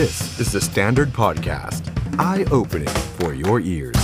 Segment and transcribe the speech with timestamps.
[0.00, 1.82] This is the Standard Podcast.
[2.18, 4.00] Eye-opening for your ears.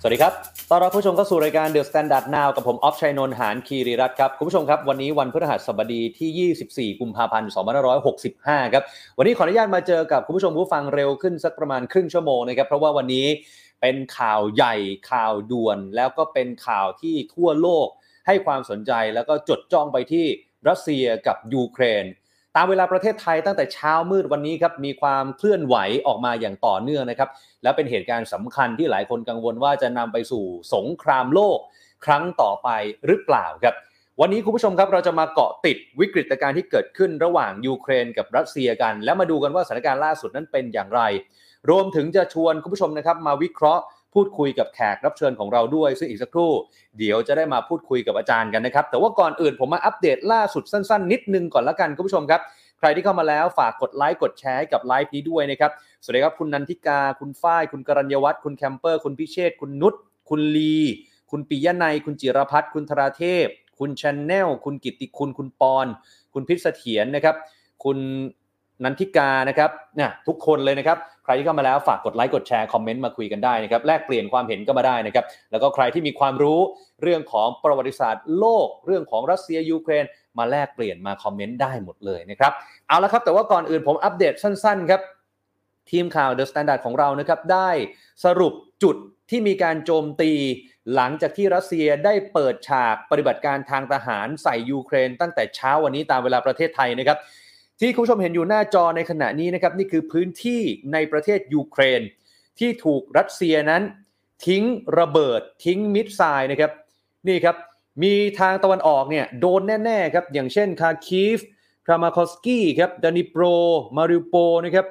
[0.00, 0.32] สวัสดีครับ
[0.70, 7.50] ต้อนรับผู้ชมเข้าสู่รายการ The Standard Now กับผมออฟชัยนนท์หานคีรีรัตน์ครับ คุณผู้ชมครับ วันนี้วันพฤหัสบดีที่ 24 กุมภาพันธ์
[8.12, 8.84] 2565 ครับ
[9.18, 13.26] วันนี้ขออนุญาตมาเจอกับคุณผู้ชมผู้ฟังเร็วขึ้นสักประมาณครึ่งชั่วโมงนะครับ เพราะว่าวันนี้
[13.80, 14.74] เป็นข่าวใหญ่
[15.10, 17.88] ข่าวด่วน แล้วก็เป็นข่าวที่ทั่วโลก
[18.26, 20.26] ให้ความสนใจแล้วก็จดจ้องไปที่
[20.68, 22.04] รัสเซียกับยูเครน
[22.56, 25.76] ตามเวลาประเทศไทยตั้งแต่เช้ามืดวันนี้ครับมีความเคลื่อนไหว
[26.06, 27.30] ออกมาอย่างต่อเนื่องนะครับ
[27.62, 30.44] และเป็นเหตุการณ์สำคัญที่หลายคนกังวลว่าจะนำไปสู่
[30.74, 31.58] สงครามโลก
[32.04, 32.68] ครั้งต่อไป
[33.06, 33.74] หรือเปล่าครับ
[34.20, 41.02] วันนี้คุณผู้ชมครับเราจะมาเกาะติดวิกฤตการณ์ที่เกิดขึ้นระหว่างยูเครนกับรัสเซียกัน แล้วมาดูกันว่าสถานการณ์ล่าสุดนั้นเป็นอย่างไร
[41.70, 43.82] รวมถึงจะชวนคุณผู้ชมนะครับมาวิเคราะห์
[44.16, 46.52] พูดคุยกับแขกรับเชิญของเราด้วย ซึ่งอีกสักครู่
[46.98, 52.40] เดี๋ยวจะได้มาพูดคุยกับอาจารย์กันนะครับ แต่ว่าก่อนอื่นผมมาอัปเดตล่าสุดสั้น ๆ นิดนึงก่อนละกันคุณผู้ชมครับ
[52.78, 55.70] ใครที่เข้ามาแล้วฝากกดไลค์กดแชร์ให้กับไลฟ์นี้ด้วยนะครับ
[56.02, 59.94] สวัสดีครับคุณนันทิกา คุณฝ้าย คุณกรัญญวัฒน์คุณแคมเปอร์ คุณพิเชษคุณนุช
[60.28, 60.76] คุณลี
[61.30, 63.46] คุณปิยะนัยคุณจิรพัฒน์คุณธราเทพ
[63.78, 65.86] คุณชนแนล คุณกิติคุณ คุณปอน
[66.34, 67.36] คุณพิษเสถียรนะครับ
[67.84, 67.98] คุณ
[68.84, 76.60] นันทิกานะครับเนี่ยทุกคนเลยนะครับ ใครที่เข้ามาแล้วฝากกดไลค์กดแชร์คอมเมนต์มาคุยกันได้นะครับแลกเปลี่ยนความเห็นก็มาได้นะครับ แล้วก็ใครที่มีความรู้
[77.02, 80.04] เรื่องของประวัติศาสตร์โลก เรื่องของรัสเซียยูเครน
[80.38, 82.52] มาแลกเปลี่ยนมาคอมเมนต์ได้หมดเลยนะครับ
[82.88, 85.00] เอาละครับ แต่ว่าก่อนอื่นผมอัปเดตสั้นๆครับ
[85.90, 87.70] ทีมข่าว The Standard ของเรานะครับได้
[88.24, 88.52] สรุป
[88.82, 88.96] จุด
[89.30, 90.32] ที่มีการโจมตี
[90.94, 97.18] หลังจากที่รัสเซียได้เปิดฉากปฏิบัติการทางทหารใส่ยูเครน ตั้งแต่เช้าวันนี้ตามเวลาประเทศไทยนะครับ
[97.80, 102.00] ที่คุณผู้ชมเห็นอยู่หน้าจอในขณะนี้นะครับนี่คือพื้นที่ในประเทศยูเครน
[102.58, 103.82] ที่ถูกรัสเซียนั้น
[104.46, 104.64] ทิ้ง
[104.98, 106.72] ระเบิดทิ้ง missile นะครับ
[107.28, 107.56] นี่ครับ
[108.02, 111.38] มีทางตะวันออกเนี่ยโดนแน่ๆครับอย่างเช่นคาร์คีฟ
[111.86, 113.42] ครามาทอสก์ครับดนิโปร
[113.96, 114.34] มาริอูโปล
[114.64, 114.86] นะครับ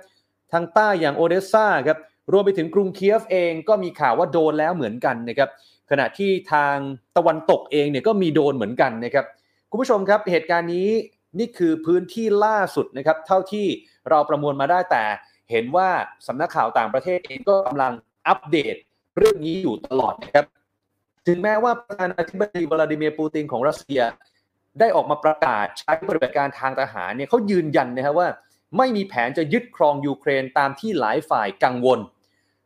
[0.54, 1.98] ทางใต้อย่างโอเดสซาครับ
[2.32, 5.50] รวมไปถึงกรุงเคียฟเองก็มีข่าวว่าโดนแล้วเหมือนกันนะครับ
[5.90, 6.76] ขณะที่ทาง
[7.18, 9.26] ตะวันตกเองเนี่ยก็มีโดนเหมือนกันนะครับ
[9.70, 10.90] คุณผู้ชมครับเหตุการณ์นี้
[11.40, 13.68] นี่คือพื้นที่ล่าสุดนะครับเท่าที่
[14.10, 15.04] เราประมวลมาได้แต่
[15.52, 15.90] เห็นว่า
[16.28, 17.94] สำนักข่าวต่างประเทศเองก็กำลัง
[18.28, 18.76] อัปเดต
[19.18, 20.46] เรื่องนี้อยู่ตลอดนะครับ
[21.28, 24.02] ถึงแม้ว่าประธานาธิบดีวลาดิเมียร์ปูตินของรัสเซีย
[24.80, 28.28] ได้ออกมาประกาศใช้ปฏิบัติการทางทหารเนี่ยเขายืนยันนะครับว่า
[28.78, 32.00] ไม่มีแผนจะยึดครองยูเครนตามที่หลายฝ่ายกังวล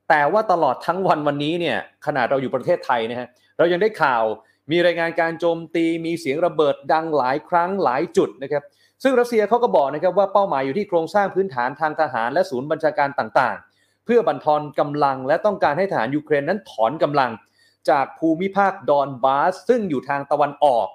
[0.09, 4.23] แต่ว่าตลอดทั้งวันวันนี้เนี่ยขนาดเราอยู่ประเทศไทยนะฮะเรายังได้ข่าว
[4.71, 8.63] มีรายงานการโจมตีมีเสียงระเบิดดังหลายครั้งหลายจุดนะครับ
[9.03, 17.31] ซึ่งรัสเซียเขาก็บอกนะครับว่าเป้าหมายอยู่ที่โครงสร้างพื้นฐานทางทหารและศูนย์บัญชาการต่างๆ เพื่อบั่นทอนกำลัง และต้องการให้ทหารยูเครนนั้นถอนกำลัง
[17.89, 20.87] จากภูมิภาคดอนบาสซึ่งอยู่ทางตะวันออก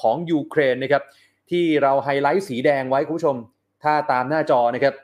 [0.00, 1.02] ของยูเครนนะครับ
[1.50, 3.36] ที่เราไฮไลท์สีแดงไว้คุณผู้ชม
[3.82, 4.94] ถ้าตามหน้าจอนะครับ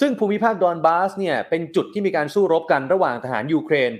[0.00, 3.90] ซึ่งภูมิภาคดอนบาสเนี่ยเป็นจุดที่มีการสู้รบกันระหว่างทหารยูเครน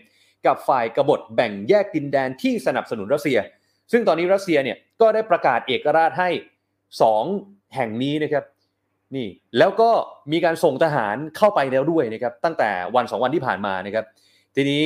[0.47, 3.39] กับฝ่ายกบฏแบ่งแยกดินแดนที่สนับสนุนรัสเซีย
[3.93, 6.31] ซึ่งตอนนี้รัสเซียเนี่ยก็ได้ประกาศเอกราชให้
[7.03, 8.45] 2 แห่งนี้นะครับ
[9.17, 9.29] นี่
[9.59, 9.91] แล้วก็
[10.33, 14.05] มีการส่งทหารเข้าไปแล้วด้วยนะครับตั้งแต่วันสองวันที่ผ่านมานะครับ
[14.55, 14.85] ทีนี้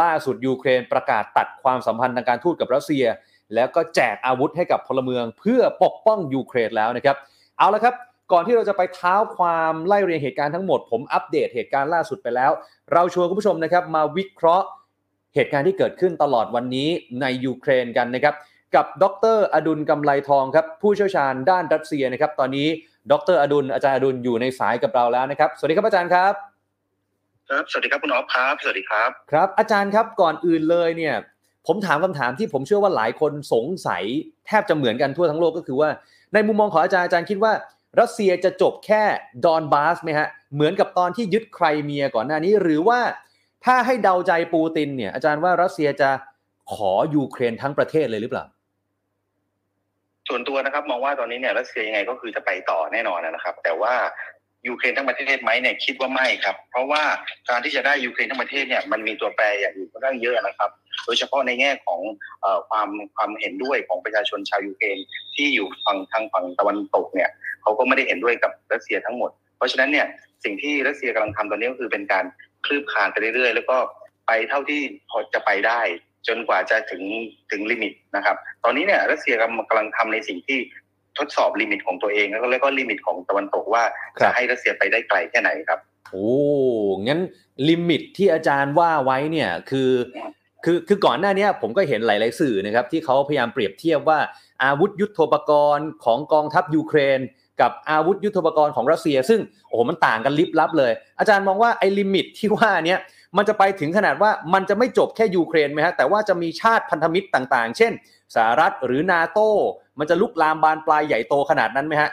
[0.00, 3.04] ล่าสุดยูเครนประกาศตัดความสัมพันธ์ทางการทูตกับรัสเซีย
[3.54, 7.16] แล้วก็แจกอาวุธให้กับพลเมืองเพื่อปกป้องยูเครนแล้วนะครับ
[7.58, 7.94] เอาละครับ
[8.32, 12.50] ก่อนที่เราจะไปเท้าความไล่เรียงเหตุการณ์ทั้งหมด ผมอัปเดตเหตุการณ์ล่าสุดไปแล้ว
[12.92, 14.66] เราชวนคุณผู้ชมนะครับมาวิเคราะห์
[15.34, 16.88] เหตุการณ์ที่เกิดขึ้นตลอดวันนี้
[17.20, 18.34] ในยูเครนกันนะครับ
[18.74, 19.04] กับด
[19.34, 22.68] รอดุลกำไลทองครับผู้เชี่ยวชาญด้านรัสเซียนะครับ ตอนนี้
[23.10, 26.34] ดรอดุลอาจารย์อดุลอยู่ในสายกับเราแล้วนะครับ สวัสดีครับอาจารย์ครับ
[27.50, 31.14] ครับสวัสดีครับคุณออฟครับสวัสดีครับครับ อาจารย์ครับก่อนอื่นเลยเนี่ย
[31.66, 34.04] ผมถามคำถามที่ผมเชื่อว่าหลายคนสงสัย
[34.46, 35.88] แทบจะเหมือนกันทั่วทั้งโลกก็คือว่า
[36.34, 37.52] ในมุมมองของอาจารย์อาจารย์คิดว่า
[38.00, 39.02] รัสเซียจะจบแค่
[39.44, 43.00] ดอนบาสไหมฮะเหมือนกับตอนที่ยึดไครเมียก่อนหน้านี้ หรือว่า
[43.64, 46.10] ถ้าให้เดาใจปูตินเนี่ย อาจารย์ว่ารัสเซียจะ
[46.74, 48.44] ขอยูเครนทั้งประเทศเลยหรือเปล่า
[50.28, 53.94] ส่วนตัวนะครับมองว่าตอนนี้เนี่ยรัสเซียยังไงก็คือจะไปต่อแน่นอนนะครับ แต่ว่า
[54.68, 57.02] ยูเครนทั้งประเทศไหมเนี่ยคิดว่าไม่ครับ เพราะว่า
[57.48, 60.70] การที่จะได้ยูเครนทั้งประเทศเนี่ยมันมีตัวแปรอย่างอื่นค่อนข้างเยอะนะครับ
[61.04, 62.00] โดยเฉพาะในแง่ของ
[62.44, 64.98] อความความเห็นด้วยของประชาชนชาวยูเครน
[65.34, 67.30] ที่อยู่ฝั่งทางฝั่งตะวันตกเนี่ย
[67.62, 70.06] เขาก็ไม่ได้เห็นด้วยกับรัสเซียทั้งหมด เพราะฉะนั้นเนี่ย
[70.44, 72.24] สิ่งที่รัสเซียกำลังทำตอนนี้ก็คือเป็นการ
[72.66, 73.76] คืบคลานไปเรื่อยๆ แล้วก็
[74.26, 74.80] ไปเท่าที่
[75.10, 75.80] พอจะไปได้
[76.28, 77.02] จนกว่าจะถึง
[77.50, 79.34] ถึง limit นะครับ ตอนนี้เนี่ยรัสเซีย
[79.68, 80.58] กำลังทำในสิ่งที่
[81.18, 83.84] ทดสอบ limit ของตัวเองแล้วก็แล้วก็ limit ของตะวันตกว่า
[84.18, 85.80] ครับจะให้รัสเซียไปได้ไกลแค่ไหนครับ
[86.10, 86.30] โอ้
[87.06, 87.20] งั้น
[87.68, 89.90] limit ที่อาจารย์ว่าไว้เนี่ยคือ
[90.64, 94.18] คือคือก่อนหน้านี้ผมก็เห็นหลาย ๆ สื่อนะครับที่เขาพยายามเปรียบเทียบว่า
[94.62, 97.20] อาวุธยุโทโธปกรณ์ของกองทัพยูเครน
[97.60, 103.00] กับอาวุธยุโทโธปกรณ์ของรัสเซีย ซึ่งโอ้โหมันต่างกันลิบลับเลย อาจารย์มองว่าไอ้ limit ที่ว่าเนี้ย
[103.36, 107.92] มันจะไปถึงขนาดว่ามันจะไม่จบแค่ยูเครนไหมฮะแต่ว่าจะมีชาติพันธมิตรต่าง ๆ เช่น
[108.34, 109.38] สหรัฐหรือนาโต
[109.98, 112.10] มันจะลุกลามบานปลายใหญ่โตขนาดนั้นไหมฮะ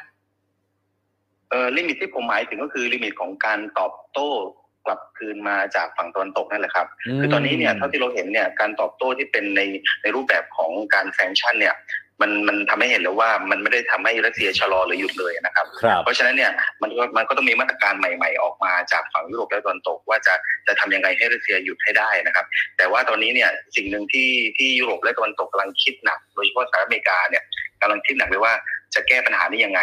[1.49, 4.29] เอ่อ limit ที่ผมหมายถึงก็คือ limit ของการตอบโต้
[4.85, 6.87] กลับคืนมาจากฝั่งตะวันตกนั่นแหละครับ
[7.19, 9.61] คือตอนนี้เนี่ยเท่าที่เราเห็นเนี่ยการตอบโต้ที่เป็นใน
[10.01, 11.75] ในรูปแบบของการ sanction เนี่ย
[12.21, 16.51] มันมันทำให้เห็นแล้วว่ามันไม่ได้ทำให้รัสเซียชะลอหรือหยุดเลยนะครับครับ เพราะฉะนั้นเนี่ย
[16.81, 20.33] มันก็มันก็ต้องมีมาตรการใหม่ ๆ ออกมาจากฝั่งยุโรปและตะวันตก ว่าจะ
[20.67, 22.45] จะทำยังไงให้รัสเซียหยุดให้ได้นะครับ
[22.77, 27.43] แต่ว่าตอนนี้เนี่ยสิ่งหนึ่งที่ที่ยุโรปและตะวันตกกำลังคิดหนัก โดยเฉพาะสหรัฐอเมริกาเนี่ย
[27.81, 28.53] กำลังคิดหนักเลยว่า
[28.95, 29.81] จะแก้ปัญหานี้ยังไง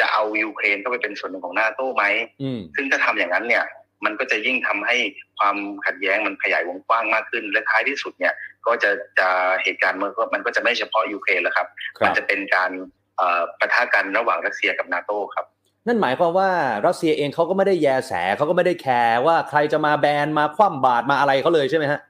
[0.00, 2.04] จะเอายูเครนเข้าไปเป็นส่วนหนึ่งของนาโต้ไหม
[2.42, 3.64] อืมซึ่งถ้าทำอย่างนั้นเนี่ย
[4.04, 4.96] มันก็จะยิ่งทำให้
[5.38, 8.34] ความขัดแย้งมันขยายวงกว้างมากขึ้น และท้ายที่สุดเนี่ย
[8.66, 9.28] ก็จะจะ
[9.62, 11.66] เหตุการณ์มันก็มันก็จะไม่เฉพาะยูเครนแล้วครับ
[11.98, 12.70] คมัรับจะเป็นการ
[13.18, 15.46] เอ่อปะทะกันระหว่างรัสเซียกับนาโต้ครับ
[15.86, 16.50] นั่นหมายความว่า
[16.86, 22.00] รัสเซียเองเขาก็ไม่ได้แยแสเขาก็ไม่ได้แคร์ว่าใครจะมาแบนมาคว่ำบาตรมาอะไรเขาเลยใช่ไหมฮะ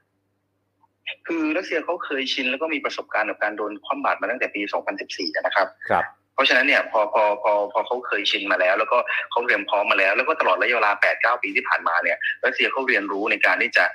[1.27, 4.61] คือรัสเซียเขาเคยชินแล้วก็มีประสบการณ์กับการโดนคว่ำบาตรมาตั้งแต่ปี
[4.99, 8.97] 2014 นะครับครับเพราะฉะนั้นเนี่ยพอพอพอพอเขาเคยชินมาแล้ว แล้วก็
[9.31, 13.85] เขาเตรียมพร้อมมาแล้ว แล้วก็ตลอดระยะเวลา8-9ปีที่ผ่านมาเนี่ยรัสเซียเขาเรียนรู้ในการที่จะ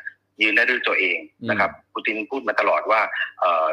[0.43, 1.19] ยืนได้ด้วยตัวเอง
[1.51, 3.01] นะครับปูตินพูดมาตลอดว่า
[3.41, 3.67] เอ่อ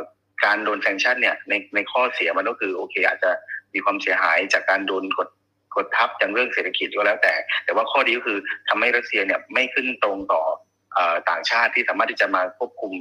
[0.43, 3.31] การโดนแซงชั่นเนี่ยในในข้อเสียมันก็คือโอเค อาจจะ
[3.73, 5.29] มีความเสียหายจากการโดนกด
[5.75, 7.33] กดทับอย่างเรื่องเศรษฐกิจก็แล้วแต่
[7.65, 8.37] แต่ว่าข้อดีก็คือ
[8.69, 10.43] ทำให้รัสเซียเนี่ยไม่ขึ้นตรงต่อ
[10.93, 12.93] เอ่อต่างชาติที่สามารถที่จะมาควบคุม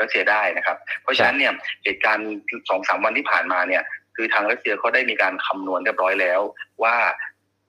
[0.00, 1.52] รัสเซียได้นะครับ เพราะฉะนั้นเนี่ย
[1.84, 2.28] เหตุการณ์
[2.68, 3.82] สองสามวันที่ผ่านมาเนี่ย
[4.16, 6.40] คือทางรัสเซียเขาได้มีการคำนวณเรียบร้อยแล้ว
[6.82, 6.96] ว่า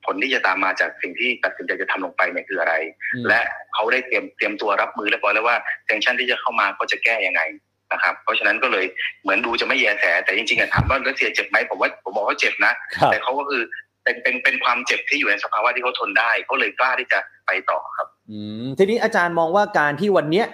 [0.06, 2.74] ผลที่จะตามมาจากสิ่งที่ตัดสินใจจะทำลงไปเนี่ยคืออะไร
[3.14, 3.42] อืมและ
[3.74, 7.42] เขาได้เตรียมเตรียมตัวรับมือเรียบร้อยแล้วว่าแซงชั่นที่จะเข้ามาเขาจะแก้ยังไง
[7.92, 8.86] นะครับ เพราะฉะนั้นก็เลย
[9.22, 13.62] เหมือนดูจะไม่แยแส แต่จริงๆอะถามว่ารัสเซียเจ็บไหมผมว่าผมบอกว่าเจ็บนะครับแต่เขาก็คือ
[14.04, 20.48] เป็นเป็นเป็นความเจ็บที่อยู่ในสภาวะที่เขาทนได้เขาเลยกล้าที่จะไปต่อครับ อืมทีนี้อาจารย์มองว่าการที่วันเนี้ย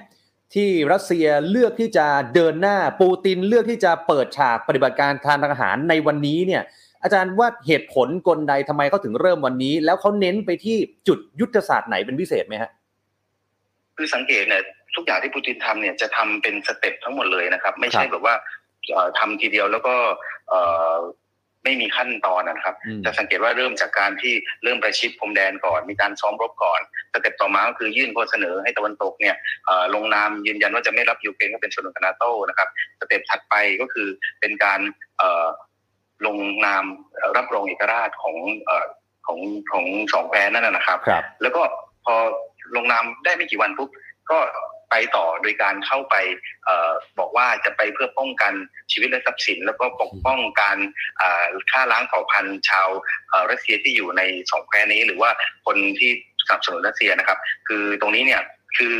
[0.55, 6.63] ที่รัสเซียเลือกที่จะเดินหน้าปูตินเลือกที่จะเปิดฉากปฏิบัติการทางทหารในวันนี้เนี่ย
[7.03, 10.77] อาจารย์ว่าเหตุผลกลใดทำไมเขาถึงเริ่มวันนี้ แล้วเขาเน้นไปที่
[11.07, 12.71] จุดยุทธศาสตร์ไหนเป็นพิเศษไหมฮะ
[13.97, 14.63] คือสังเกตเนี่ย
[14.95, 18.35] ทุกอย่างที่ปูตินทำเนี่ยจะทำเป็นสเต็ปทั้งหมดเลยนะครับ ไม่ใช่ครับแบบว่า
[18.91, 19.95] เอ่อทำทีเดียวแล้วก็
[20.49, 20.59] เอ่
[20.93, 20.95] อ
[21.63, 24.33] ไม่มีขั้นตอนนะครับอืมจะสังเกตว่าเริ่มจากการที่
[24.63, 26.81] เริ่มประชิดพรมแดนก่อน มีการซ้อมรบก่อน
[27.13, 29.35] step ต่อมาก็คือยื่นข้อเสนอให้ตะวันตกเนี่ย
[29.65, 34.07] เอ่อลงนามยืนยันว่าจะไม่รับยูเครนเข้าเป็นส่วนหนึ่งของนาโต้นะครับ step ถัดไปก็คือ
[34.39, 34.79] เป็นการ
[35.17, 35.47] เอ่อ
[36.25, 36.83] ลงนาม
[37.37, 38.35] รับรองเอกราชของ
[38.65, 38.85] เอ่อ
[39.27, 39.39] ของ
[39.71, 41.61] ของสองแคว้นนั่นนะนะครับครับแล้วก็
[42.05, 42.15] พอ
[42.75, 43.89] ลงนามได้ไม่กี่วันปุ๊บ
[44.31, 44.39] ก็
[44.91, 46.15] ไปต่อโดยการเข้าไป
[46.65, 48.53] เออบอกว่าจะไปเพื่อป้องกัน
[48.91, 50.77] ชีวิตและทรัพย์สิน แล้วก็ปกป้องการ
[51.17, 52.89] เอ่อฆ่าล้างเผ่าพันธุ์ชาว
[53.29, 54.21] เอ่อรัสเซียที่อยู่ใน
[54.51, 55.29] สองแคว้นนี้ หรือว่า
[55.65, 56.11] คนที่
[56.47, 57.37] สนับสนุนรัสเซียนะครับ
[57.67, 58.41] คือตรงนี้เนี่ย
[58.77, 58.93] คือ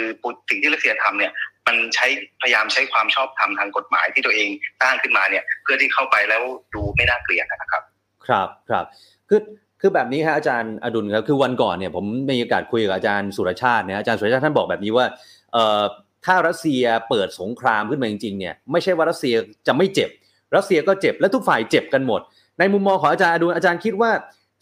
[0.50, 1.32] สิ่งที่รัสเซียทำเนี่ย
[1.68, 2.08] มันใช้
[2.42, 4.50] พยายามใช้ความชอบธรรมทางกฎหมายที่ตัวเอง
[4.82, 6.42] สร้างขึ้นมาเนี่ยเพื่อที่เข้าไปแล้ว
[6.74, 7.84] ดูไม่น่าเกลียดนะครับ
[8.28, 8.86] ครับครับ
[9.30, 9.42] คือ
[9.82, 15.06] คือแบบนี้ฮะอาจารย์อดุลครับคือวันก่อนเนี่ยผมมีโอกาสคุยกับอาจารย์สุรชาตินะอาจารย์สุรชาติท่านบอกแบบนี้ว่า
[15.54, 15.84] เอ่อ
[16.26, 19.36] ถ้ารัสเซียเปิดสงครามขึ้นมาจริงๆเนี่ยไม่ใช่ว่ารัสเซีย
[19.68, 20.10] จะไม่เจ็บ
[20.56, 22.22] รัสเซียก็เจ็บและทุกฝ่ายเจ็บกันหมด
[22.60, 24.12] ในมุมมองของอาจารย์อดุลอาจารย์คิดว่า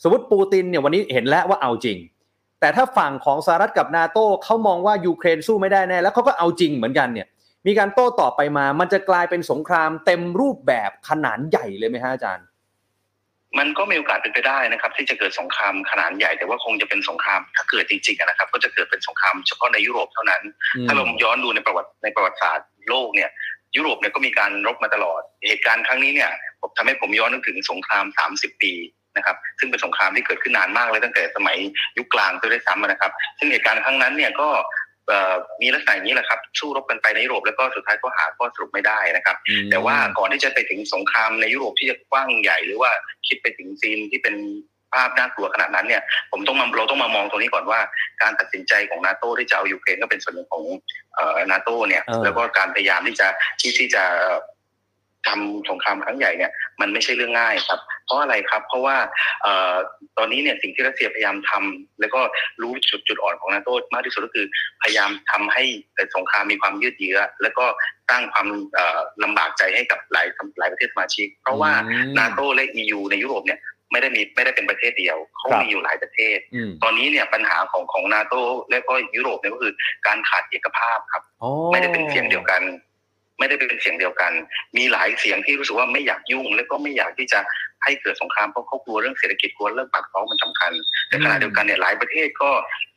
[0.03, 1.97] สมมติปูตินเนี่ยวันนี้เห็นแล้วว่าเอาจริง
[2.59, 7.27] แต่ถ้าฝั่งของสหรัฐกับนาโต้เขามองว่ายูเครนสู้ไม่ได้แน่แล้วเขาก็เอาจริงเหมือนกันเนี่ย
[7.67, 12.45] มีการโต้ตอบไปมา มันจะกลายเป็นสงครามเต็มรูปแบบขนาดใหญ่เลยไหมฮะอาจารย์
[13.57, 20.43] มันก็มีโอกาสเป็นไปได้นะครับ ที่จะเกิดสงครามขนาดใหญ่ แต่ว่าคงจะเป็นสงครามถ้าเกิดจริงๆอะนะครับ ก็จะเกิดเป็นสงครามเฉพาะในยุโรปเท่านั้น
[20.87, 23.29] ถ้าเราย้อนดูในประวัติในประวัติศาสตร์โลกเนี่ย
[23.75, 26.31] ยุโรปเนี่ยก็มีการรบมาตลอด เหตุการณ์ครั้งนี้เนี่ย
[26.61, 28.73] ผมทำให้ผมย้อนนึกถึงสงคราม 30 ปี
[29.17, 31.57] นะครับซึ่งเป็นสงครามที่เกิดขึ้นนานมากเลยตั้งแต่สมัย
[31.97, 34.49] ยุคกลางตัวด้วยซ้ำนะครับ ซึ่งเหตุการณ์ครั้งนั้นเนี่ยก็
[35.07, 39.35] เอ่อมีลักษณะอย่างนี้แหละครับ สู้รบกันไปในยุโรปแล้วก็สุดท้ายก็หาข้อสรุปไม่ได้นะครับ
[39.71, 42.91] แต่ว่าก่อนที่จะไปถึงสงครามในยุโรปที่จะกว้างใหญ่หรือว่า
[43.27, 44.35] คิดไปถึงซีนที่เป็น
[44.93, 47.79] ภาพน่ากลัวขนาดนั้นเนี่ยผมต้องมาเราต้องมามองตรงนี้ก่อนว่า
[48.21, 50.63] การตัดสินใจของนาโต้ที่จะเอายูเครนก็เป็นส่วนหนึ่งของ
[51.15, 53.27] เอ่อนาโต้เนี่ยเออแล้วก็การพยายามที่จะ
[53.59, 54.03] ที่ที่จะ
[55.27, 56.51] ทำสงครามครั้งใหญ่เนี่ย
[56.81, 58.97] มันไม่ใช่เรื่องง่ายครับ เพราะอะไรครับ เพราะว่า
[59.43, 59.75] เอ่อ
[60.17, 62.21] ตอนนี้เนี่ยสิ่งที่รัสเซียพยายามทำแล้วก็
[62.61, 64.45] รู้จุดจุดอ่อนของนาโต้มากที่สุดก็คือ
[64.81, 65.63] พยายามทำให้
[66.15, 67.65] สงครามมีความยืดเยื้อแล้วก็
[68.09, 70.27] สร้างความเอ่อลำบากใจให้กับหลาย
[70.59, 78.33] หลายประเทศสมาชิก เพราะว่าอืมนาโตและ EU ในยุโรปเนี่ยไม่ได้มีไม่ได้เป็นประเทศเดียวเขาครับมีอยู่หลายประเทศอืมตอนนี้เนี่ยปัญหาของของนาโต
[78.69, 79.73] และก็ยุโรปเนี่ยก็คือ
[80.07, 82.61] การขาดเอกภาพครับอ๋อไม่ได้เป็นเสียงเดียวกัน
[83.39, 84.31] ไม่ได้เป็นเสียงเดียวกัน
[84.77, 87.39] มีหลายเสียงที่รู้สึกว่าไม่อยากยุ่ง และก็ไม่อยากที่จะ
[87.83, 90.71] ให้เกิดสงครามเพราะเขากลัวเรื่องเศรษฐกิจกลัวเรื่องปากท้องมันสำคัญ
[91.07, 92.49] แต่ขณะเดียวกันเนี่ยหลายประเทศก็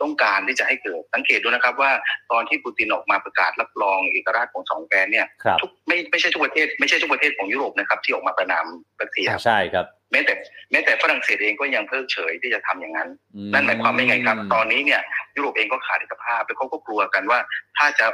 [0.03, 1.93] ต้องการที่จะให้เกิดสังเกตดูนะครับว่า
[2.33, 8.65] ตอนที่ปูตินออกมาประกาศรับรองเอกราชของสองแคว้นเนี่ยครับทุกไม่ไม่ใช่ทุกประเทศไม่ใช่ทุกประเทศของยุโรปนะครับที่ออกมาประนาม
[9.01, 10.35] รัสเซียใช่ครับแม้แต่
[10.71, 15.01] แม้แต่ฝรั่งเศสเองก็ยังเพิกเฉยที่จะทำอย่างนั้นอืนั่นหมายความว่าไงครับ ตอนนี้เนี่ย
[15.37, 17.39] ยุโรปเองก็ขาดเอกภาพแล้วเขาก็กลัวกันว่า
[17.79, 18.07] ถ้าจะ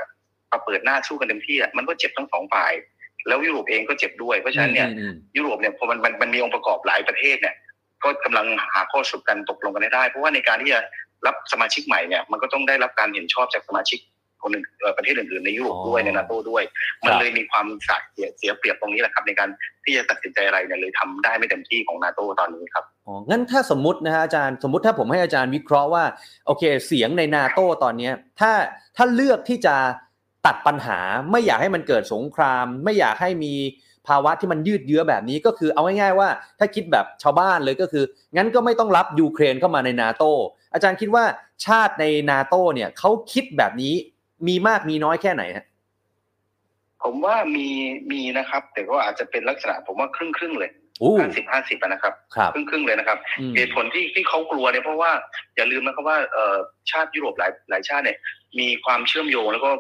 [0.55, 2.73] มาเปิดหน้าสู้กันเต็มที่อะมันก็เจ็บทั้งสองฝ่าย
[3.29, 7.55] แล้วยุโรปเองก็เจ็บด้วย เพราะฉะนั้นเนี่ยอืมอืมยุโรปเนี่ยพอมันมันมันมีองค์ประกอบหลายประเทศเนี่ย
[8.05, 10.81] ก็กำลังหาข้อสรุปกันตกลงกันให้ได้ เพราะว่าในการที่จะ
[11.27, 14.01] รับสมาชิกใหม่เนี่ยมันก็ต้องได้รับการเห็นชอบจากสมาชิก
[14.43, 16.63] คนอื่นเอ่อประเทศอื่นๆในยุโรปด้วยในนาโตด้วย
[17.05, 19.49] มันเลยมีความสายเสียเสียเปรียบตรงนี้แหละครับ ในการ
[19.85, 26.05] ที่จะตัดสินใจอะไรเนี่ยเลยทำได้ไม่เต็มที่ของนาโตตอนนี้ครับอ๋องั้นถ้าสมมตินะฮะอาจารย์สมมติถ้าผมให้อาจารย์วิเคราะห์ว่า
[26.47, 28.53] โอเค เสียงในนาโต้ตอนเนี้ยถ้า
[28.97, 29.77] ถ้าเลือกที่จะ
[30.47, 30.99] ตัดปัญหา
[31.31, 33.55] ไม่อยากให้มันเกิดสงคราม ไม่อยากให้มี
[34.09, 38.05] ภาวะที่มันยืดเยื้อแบบนี้ก็คือเอาง่ายๆว่า ถ้าคิดแบบชาวบ้านเลยก็คือ
[38.37, 40.25] งั้นก็ไม่ต้องรับยูเครนเข้ามาในนาโต
[40.73, 41.25] อาจารย์คิดว่า
[41.67, 43.95] ชาติในนาโตเนี่ยเขาคิดแบบนี้
[44.49, 45.65] มีมากมีน้อยแค่ไหนฮะ
[47.05, 47.69] ผมว่ามี
[48.13, 50.71] มีนะครับ แต่ก็อาจจะเป็นลักษณะผมว่าครึ่งครึ่งๆเลย
[51.03, 55.11] อู้ห้าสิบห้าสิบนะครับครับครึ่งครึ่งๆเลยนะครับอืมเหตุผลที่ที่เขากลัวเนี่ยเพราะว่า
[55.57, 56.57] อย่าลืมนะครับว่าเอ่อ
[56.91, 58.19] ชาติยุโรปหลายหลายชาติเนี่ย
[58.59, 59.71] มีความเชื่อมโยงแล้วก็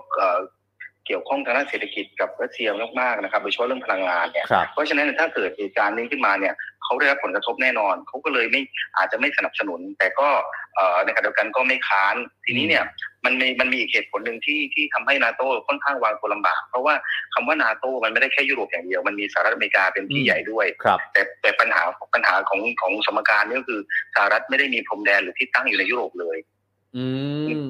[1.04, 2.68] เอ่อเกี่ยวข้องทางด้านเศรษฐกิจกับรัสเซีย
[3.00, 8.60] มากๆนะครับโดยเฉพาะเรื่องพลังงานเนี่ยครับเพราะฉะนั้นถ้าเกิดเหตุการณ์นี้ขึ้นมาเนี่ยเขาได้รับผลกระทบแน่นอนเขาก็เลยไม่
[8.96, 10.28] อาจจะไม่สนับสนุน แต่ก็
[10.76, 12.84] เอ่อในขณะเดียวกันก็ไม่ค้าน ทีนี้เนี่ย
[13.24, 16.94] มันมีมันมีอีกเหตุผลหนึ่งที่ที่ทำให้นาโต้ค่อนข้างวางตัวลำบาก เพราะว่า
[17.34, 21.82] คำว่านาโต้มันไม่ได้แค่ยุโรปอย่างเดียว มันมีสหรัฐอเมริกาเป็นพี่ใหญ่ด้วยครับแต่แต่ปัญหา
[22.14, 23.80] ปัญหาของของสมการนี่ก็คือ
[24.14, 26.53] สหรัฐไม่ได้มีพรมแดนหรือที่ตั้งอยู่ในยุโรปเลยอืม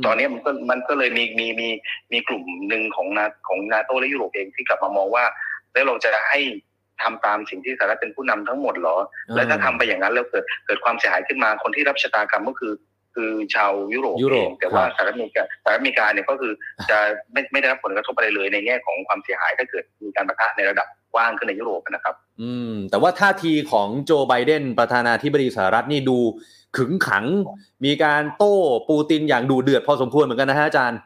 [0.06, 1.68] ตอนนี้มันก็มันก็เลยมีมีมี
[2.12, 5.24] มีกลุ่มหนึ่งของนาของนาโตและยุโรปเองที่กลับมามองว่า
[5.72, 6.40] แล้วเราจะให้
[7.02, 8.96] ทำตามสิ่งที่สหรัฐเป็นผู้นำทั้งหมดเหรอ
[9.34, 12.72] แล้วถ้าทำไปอย่างนั้นแล้วเกิดเกิดความเสียหายขึ้นมาคนที่รับชะตากรรมก็คือ
[13.14, 16.52] คือชาวยุโรปยุโรปเองแต่ว่าครับสหรัฐอเมริกาสหรัฐอเมริกาเนี่ยก็คือ
[16.90, 16.98] จะ
[17.32, 26.18] ไม่ไม่ได้รับผลกระทบอะไรเลยในแง่ของความเสียหายถ้าเกิดมีการประทะในระดับกว้างขึ้นในยุโรปนะครับ อืม แต่ว่าท่าทีของโจไบเดนประธานาธิบดีสหรัฐนี่ดู
[26.76, 27.24] ขึงขัง
[27.84, 28.56] มีการโต้
[28.88, 31.00] ปูตินอย่างดูเดือดพอสมควรเหมือนกันนะฮะอาจารย์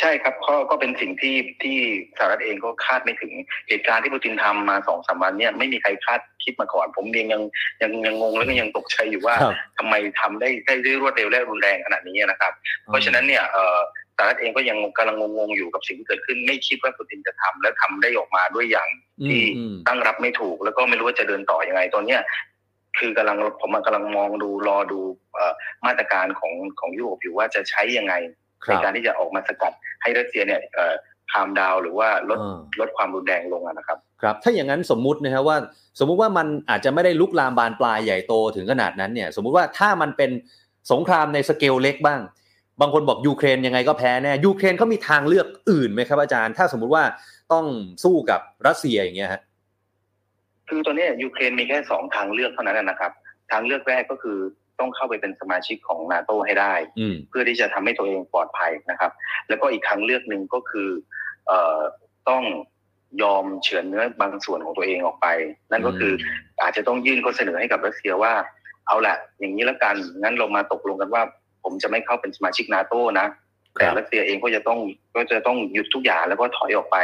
[0.00, 1.78] ใช่ครับก็ก็เป็นสิ่งที่ที่
[2.16, 3.32] สหรัฐเองก็คาดไม่ถึง
[3.68, 7.42] เหตุการณ์ที่ปูตินทำมาสองสามวันเนี่ยไม่มีใครคาดคิดมาก่อน ผมเองยัง
[7.82, 12.52] ยังยังงงแล้วก็ยังตกใจอยู่ว่าครับทำไมทำได้ได้ได้รวดเร็วและรุนแรงขนาดนี้นะครับ
[12.86, 13.78] เพราะฉะนั้นเนี่ยเอ่อ
[14.16, 18.88] สหรัฐเองก็ยังกำลังงงๆอยู่กับสิ่งที่เกิดขึ้น ไม่คิดว่าปูตินจะทำและทำได้ออกมาด้วยอย่าง
[19.20, 22.20] อืที่มอืมตั้งรับไม่ถูก แล้วก็ไม่รู้ว่าจะเดินต่อยังไงตอนเนี้ย
[22.98, 25.00] คือกำลังผมกำลังมองดูรอดู
[25.34, 25.52] เอ่อ
[25.86, 28.14] มาตรการของของยุโรปอยู่ว่าจะใช้ยังไง
[28.64, 30.94] คในรับการที่จะออกมาสกัดให้รัสเซียเนี่ยเอ่อ
[31.32, 35.56] calm down หรือว่าลดอ่าลดความรุนแรงลงอะนะครับ ครับ ถ้าอย่างนั้นสมมุตินะครับว่า
[35.98, 40.30] สมมุติว่ามันอาจจะไม่ได้ลุกลามบานปลายใหญ่โตถึงขนาดนั้นเนี่ย สมมุติว่าถ้ามันเป็น
[40.92, 42.20] สงครามในสเกลเล็กบ้าง
[42.80, 47.04] บางคนบอกยูเครนยังไงก็แพ้แน่ยูเครนเขามีทางเลือกอื่นไหมครับอาจารย์ ถ้าสมมุติว่า
[47.52, 47.64] ต้อง
[48.04, 49.40] สู้กับรัสเซียอย่างเงี้ยฮะ
[50.68, 53.12] คือตอนนี้ยูเครนมีแค่สองทางเลือกเท่านั้นนะครับ
[53.52, 54.38] ทางเลือกแรกก็คือ
[54.78, 59.10] ต้องเข้าไปเป็นสมาชิกของนาโตให้ได้อืมเพื่อที่จะทำให้ตัวเองปลอดภัยนะครับ
[59.48, 60.88] แล้วก็อีกทางเลือกหนึ่งก็คือ
[61.46, 61.80] เอ่อ
[62.28, 62.42] ต้อง
[63.22, 65.26] ยอมเฉือนเนื้อบางส่วนของตัวเองออกไป
[65.70, 66.12] นั่นก็คือ
[66.62, 68.32] อาจจะต้องยื่นข้อเสนอให้กับรัสเซียว่า
[68.86, 71.22] เอาละอย่างนี้แล้วกันงั้นเรามาตกลงกันว่า
[71.64, 73.26] ผมจะไม่เข้าเป็นสมาชิกนาโตนะ
[73.78, 74.78] แต่รัสเซียเองก็จะต้อง
[75.16, 76.96] ก็จะต้องหยุดทุกอย่างแล้วก็ถอยออกไป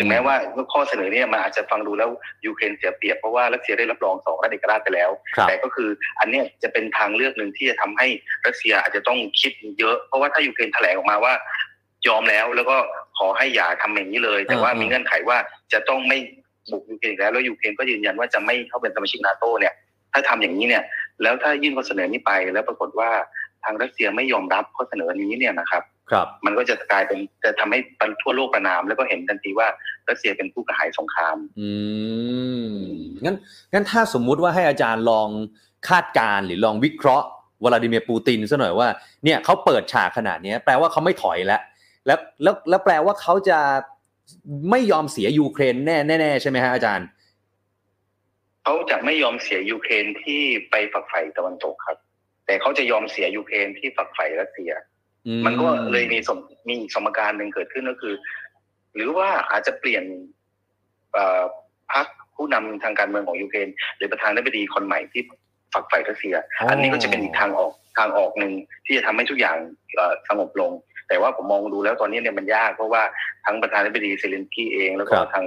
[0.00, 0.36] ถึงแม้ว่า
[0.72, 2.10] ข้อเสนอเนี่ยมันอาจจะฟังดูแล้ว
[2.46, 5.88] ยูเครนเสียเปรียบเพราะว่ารัสเซียได้รับรองสองรัฐเอกราชไปแล้วครับแต่ก็คือ
[6.20, 8.06] อันเนี้ยจะเป็นทางเลือกหนึ่งที่จะทำให้
[8.46, 11.32] รัสเซียอาจจะต้องคิดเยอะ เพราะว่าถ้ายูเครนแถลงออกมาว่า
[12.08, 12.76] ยอมแล้วแล้วก็
[13.18, 15.38] ขอให้อย่าทำอย่างนี้เลย แต่ว่าอ่ามีมีเงื่อนไขว่า
[15.72, 16.18] จะต้องไม่
[16.70, 19.74] บุกยูเครนอีกแล้วแล้วยูเครนก็ยืนยันว่าจะไม่เข้าเป็นสมาชิกนาโตเนี่ย
[20.12, 20.82] ถ้าทำอย่างนี้เนี่ย
[21.22, 23.10] แล้วถ้ายื่นข้อเสนอนี้ไปแล้วปรากฏว่า
[23.64, 27.78] ทางรัสเซียไม่ยอมรับข้อเสนอนี้เนี่ยนะครับ ครับ มันก็จะกลายเป็นจะทำให้
[28.22, 29.68] ทั่วโลกประนาม แล้วก็เห็นทันทีว่า
[30.08, 31.70] รัสเซียเป็นผู้กระหายสงคราม อื
[32.66, 32.70] ม
[33.24, 33.36] งั้น
[33.72, 35.28] งั้นถ้าสมมุติว่าให้อาจารย์ลอง
[35.88, 37.26] คาดการณ์หรือลองวิเคราะห์
[37.64, 38.88] วลาดิเมียร์ปูตินซะหน่อยว่า
[39.24, 41.60] เนี่ยเขาเปิดฉากขนาดเนี้ยแปลว่าเขาไม่ถอยแล้ว
[42.06, 43.58] แล้วแล้วแล้วแปลว่าเขาจะ
[44.70, 47.06] ไม่ยอมเสียยูเครนแน่แน่ๆใช่ไหมฮะอาจารย์
[48.64, 51.98] เขาจะไม่ยอมเสียยูเครนที่ไปฝักใฝ่ตะวันตกครับ
[52.46, 54.99] แต่เขาจะยอมเสียยูเครนที่ฝักใฝ่รัสเซียอื
[55.46, 58.14] มันก็เลยมีสมมีสมการหนึ่งเกิดขึ้นก็คือ
[58.94, 60.04] หรือว่าอาจจะเปลี่ยน
[61.12, 61.42] เอ่อ
[61.92, 65.22] พรรคคผู้นำทางการเมืองของยูเครนหรือประธานาธิบดีคนใหม่ที่
[65.72, 66.34] ฝักใฝ่รัสเซีย
[66.70, 68.52] อันนี้ก็จะเป็นอีกทางออกทางออกหนึ่ง
[68.86, 69.56] ที่จะทำให้ทุกอย่าง
[69.96, 70.72] เอ่อสงบลง
[71.08, 73.02] แต่ว่าผมมองดูแล้วตอนนี้เนี่ยมันยากเพราะว่า
[73.46, 75.46] ทั้งประธานาธิบดีเซเลนสกี้เองแล้วก็ครับทาง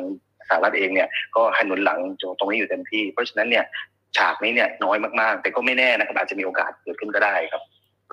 [0.50, 2.00] สหรัฐเองเนี่ยก็ให้หนุนหลัง
[2.40, 3.66] ตรงนี้อยู่เต็มที่ เพราะฉะนั้นเนี่ย
[4.18, 7.62] ฉากนี้เนี่ยน้อยมากๆ แต่ก็ไม่แน่นะครับอาจจะมีโอกาสเกิดขึ้นก็ได้ครับ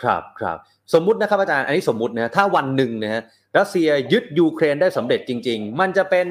[0.04, 0.58] ครับครับ
[0.94, 3.22] สมมุตินะครับอาจารย์อันนี้สมมุตินะถ้าวันหนึ่งนะฮะ
[3.58, 6.26] รัสเซียยึดยูเครนได้สำเร็จจริง ๆ มันจะเป็น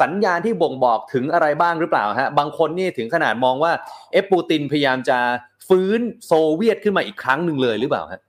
[0.00, 3.72] สัญญาณที่บ่งบอกถึงอะไรบ้างหรือเปล่าฮะบางคนนี่ถึงขนาดมองว่า
[4.12, 5.18] เอฟปูตินพยายามจะ
[5.68, 8.20] ฟื้นโซเวียตขึ้นมาอีกครั้งหนึ่งเลยหรือเปล่าฮะ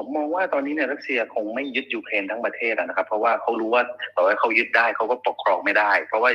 [0.00, 3.82] ผมมองว่าตอนนี้เนี่ยรัสเซียคงไม่ยึดยูเครนทั้งประเทศอะนะครับ เพราะว่าเขารู้ว่า
[4.16, 6.30] ต่อให้เขายึดได้เขาก็ปกครองไม่ได้ เพราะว่า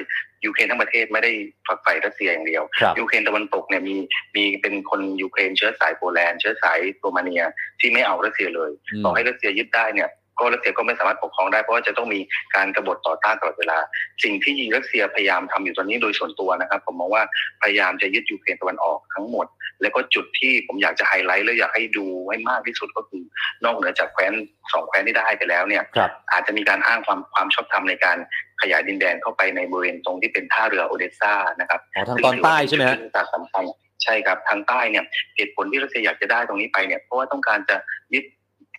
[0.45, 1.31] ยูเครนทั้งประเทศไม่ได้
[1.67, 3.95] ฝักใฝ่รัสเซียอย่างเดียวครับยูเครนตะวันตกเนี่ยมี
[4.35, 7.43] มีเป็นคนยูเครนเชื้อสายโปแลนด์เชื้อสายโรมาเนีย
[7.79, 8.71] ที่ไม่เอารัสเซียเลย
[9.05, 10.09] ต่อให้รัสเซียยึดได้เนี่ย
[10.39, 12.19] ก็รัสเซียก็ไม่สามารถปกครองได้เพราะว่าจะต้องมี
[12.55, 13.77] การกบฏต่อต้านตลอดเวลา
[14.23, 17.23] สิ่งที่รัสเซียพยายามทำอยู่ตอนนี้โดยส่วนตัวนะครับ ผมมองว่า
[17.61, 19.47] พยายามจะยึดยูเครนตะวันออกทั้งหมด
[19.81, 23.23] แล้วก็จุดที่ผมอยากจะไฮไลท์และอยากให้ดูให้มากที่สุดก็คือ
[23.63, 24.33] นอกเหนือจากแคว้น
[24.73, 28.17] สองแคว้นที่ได้ไปแล้วเนี่ยครับอาจจะมีการอ้างความความชอบธรรมในการ
[28.61, 33.63] ขยายดินแดนเข้าไปในบริเวณตรงที่เป็นท่าเรือโอเดสซานะครับอ๋อทางตอนใต้ใช่ไหมฮะซึ่งถือว่าเป็นจุดยุทธศาสตร์สำคัญ
[34.03, 35.03] ใช่ครับทางใต้เนี่ย
[35.35, 37.75] เหตุผลที่รัสเซียอยากจะได้ตรงนี้ไปเนี่ยเพราะว่าต้องการจะ
[38.13, 38.23] ยึด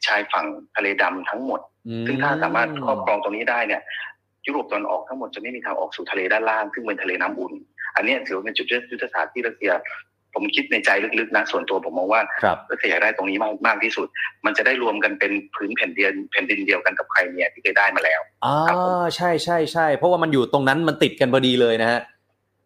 [0.06, 0.46] ชายฝั่ง
[0.76, 1.60] ทะเลดำทั้งหมด
[2.06, 3.82] ซึ่งถ้าสามารถครอบครองตรงนี้ได้เนี่ย
[4.46, 7.52] ยุโรปตะวันออกทั้งหมดจะไม่มีทางออกสู่ทะเลด้านล่างซึ่งเป็นทะเลน้ำอุ่น
[7.96, 9.72] อันเนี้ยถือว่าเป็นจุดยุทธศาสตร์ที่รัสเซีย
[10.34, 14.06] ผมคิดในใจลึกๆนะส่วนตัวผมมองว่าครับรัสเซียอยากได้ตรงนี้มากมากที่สุด
[14.44, 22.00] มันจะได้รวมกันเป็นพื้นแผ่นดินแผ่นดินเดียวกันกับไครเมียที่เคยได้มาแล้วอ่าครับผมใช่ใช่ใช่เพราะว่ามันอยู่ตรงนั้นมันติดกันพอดีเลยนะฮะ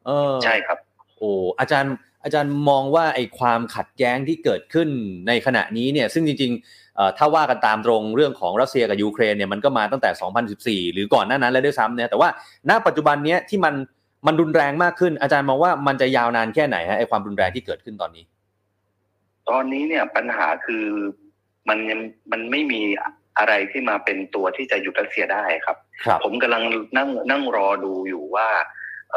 [0.06, 0.78] เออใช่ครับ
[1.18, 1.30] โอ้
[1.60, 4.88] อาจารย์ อาจารย์มองว่าไอ้ความขัดแย้งที่เกิดขึ้น
[5.28, 10.10] ในขณะนี้เนี่ยซึ่งจริงๆเอ่อถ้าว่ากันตามตรงเรื่องของรัสเซียกับยูเครนเนี่ยมันก็มาตั้งแต่
[10.88, 12.28] 2014 หรือก่อนหน้านั้นแล้วด้วยซ้ำเนี่ยแต่ว่า
[12.68, 13.74] ณปัจจุบันเนี้ยที่มัน
[14.26, 18.24] มันรุนแรงมากขึ้น อาจารย์มองว่ามันจะยาวนานแค่ไหนฮะไอ้ความรุนแรงที่เกิดขึ้นตอนนี้
[19.48, 20.84] ตอนนี้เนี่ยปัญหาคือ
[21.68, 22.00] มันยัง
[22.32, 22.80] มันไม่มี
[23.38, 26.62] อะไรที่มาเป็นตัวที่จะหยุดรัสเซียได้ครับครับผมกำลัง
[26.96, 28.48] นั่งนั่งรอดูอยู่ว่า
[29.12, 29.14] เ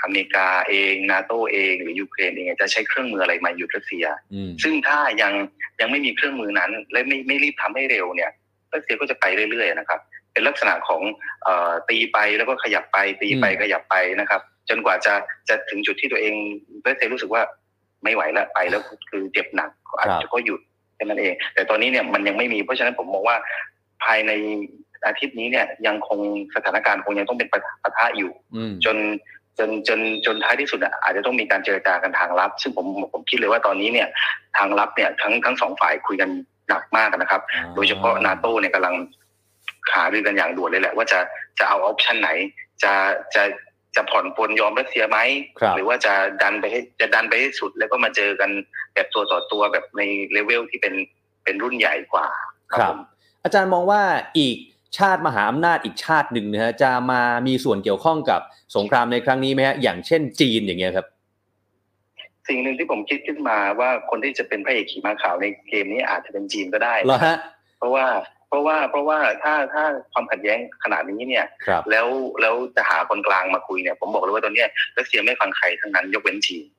[0.00, 4.04] อ่ออเมริกาเองนาโตเองหรือยูเครนเองจะใช้เครื่องมืออะไรมาหยุดรัสเซีย
[4.34, 5.32] อืมซึ่งถ้ายัง
[5.80, 8.30] ยังไม่มีเครื่องมือนั้น และไม่ไม่รีบทำให้เร็วเนี่ย
[8.72, 10.00] รัสเซียก็จะไปเรื่อยๆนะครับ
[10.32, 11.02] เป็นลักษณะของ
[11.44, 15.14] เอ่อตีไปแล้วก็ขยับไปตีไปอืมขยับไปนะครับ จนกว่าจะ
[15.48, 16.34] จะถึงจุดที่ตัวเอง
[16.86, 17.42] รัสเซียรู้สึกว่า
[18.04, 20.60] ไม่ไหวแล้วไปแล้วคือเจ็บหนักอาจจะก็หยุด
[20.94, 23.36] แค่นั้นเอง แต่ตอนนี้เนี่ยมันยังไม่มีเพราะฉะนั้นผมมองว่า
[24.04, 24.32] ภายใน
[25.06, 26.20] อาทิตย์นี้เนี่ยยังคง
[26.54, 28.96] สถานการณ์คงยังต้องเป็นปะทะปะทะอยู่อืมจน
[29.58, 34.08] จนจนจนท้ายที่สุดอะอาจจะต้องมีการเจรจากันทางลับ ซึ่งผมผมคิดเลยว่าตอนนี้เนี่ย
[34.58, 36.30] ทางลับเนี่ยทั้งทั้งสองฝ่ายคุยกัน
[36.68, 37.42] หนักมากนะครับ
[37.74, 38.94] โดยเฉพาะนาโต้เนี่ยกำลัง
[39.94, 41.20] หารือกันอย่างด่วนเลยแหละ ว่าจะ
[41.58, 42.30] จะเอา option ไหน
[42.82, 42.92] จะ
[43.34, 43.42] จะ
[43.96, 45.18] จะผ่อนปลนยอมรัสเซียไหม
[45.60, 48.50] ครับหรือว่าจะดันไปให้จะดันไปให้สุดแล้วก็มาเจอกัน
[48.94, 50.94] แบบตัวต่อตัวแบบในเลเวลที่เป็น
[51.44, 52.26] เป็นรุ่นใหญ่กว่า
[52.72, 52.98] ครับผม
[53.44, 54.00] อาจารย์มองว่า
[54.38, 54.56] อีก
[54.98, 58.40] ชาติมหาอำนาจอีกชาติหนึ่งนะฮะจะมามีส่วนเกี่ยวข้องกับ
[58.76, 61.06] สงครามในครั้งนี้ไหมฮะอย่างเช่นจีนอย่างเงี้ยครับ
[62.48, 67.36] สิ่งหนึ่งที่ผมคิดขึ้นมาว่าคนที่จะเป็นพระเอกขี่ม้าขาวในเกมนี้อาจจะเป็นจีนก็ได้เหรอฮะ
[67.78, 68.06] เพราะว่า
[68.48, 72.08] เพราะว่าเพราะว่าถ้าถ้าความขัดแย้งขนาดนี้เนี่ยครับแล้ว
[72.40, 76.73] แล้วจะหาคนกลางมาคุยเนี่ย ผมบอกเลยว่าตอนเนี้ยรัสเซียไม่ฟังใครทั้งนั้นยกเว้นจีนอืม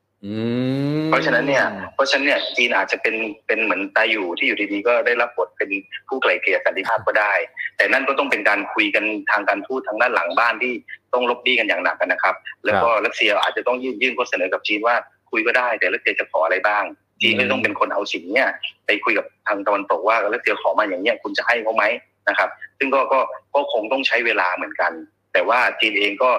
[1.09, 3.15] เพราะฉะนั้นเนี่ย เพราะฉะนั้นเนี่ยจีนอาจจะเป็น
[3.47, 5.69] เป็นเหมือนตายอยู่ที่อยู่ดีๆก็ได้รับบทเป็น
[6.07, 7.33] ผู้ไกล่เกลี่ยสันติภาพก็ได้
[7.77, 10.73] แต่นั่นก็ต้องเป็นการคุยกันทางการทูตทางด้านหลังบ้านที่
[11.13, 12.35] ต้องลบบี้กันอย่างหนักกันนะครับ
[12.65, 14.95] แล้วก็รัสเซียอาจจะต้องยื่นยื่นข้อเสนอกับจีนว่า
[15.31, 16.83] คุยก็ได้ แต่รัสเซียจะขออะไรบ้าง
[17.21, 18.49] จีนก็ต้องเป็นคนเอาสิ่งเนี้ย
[18.85, 21.83] ไปคุยกับทางตะวันตกว่ารัสเซียขอมาอย่างเนี้ยคุณจะให้เขาไหม
[22.29, 23.19] นะครับ ซึ่งก็ก็
[23.55, 24.91] ก็คงต้องใช้เวลาเหมือนกัน
[25.33, 26.31] แต่ว่าจีนเองก็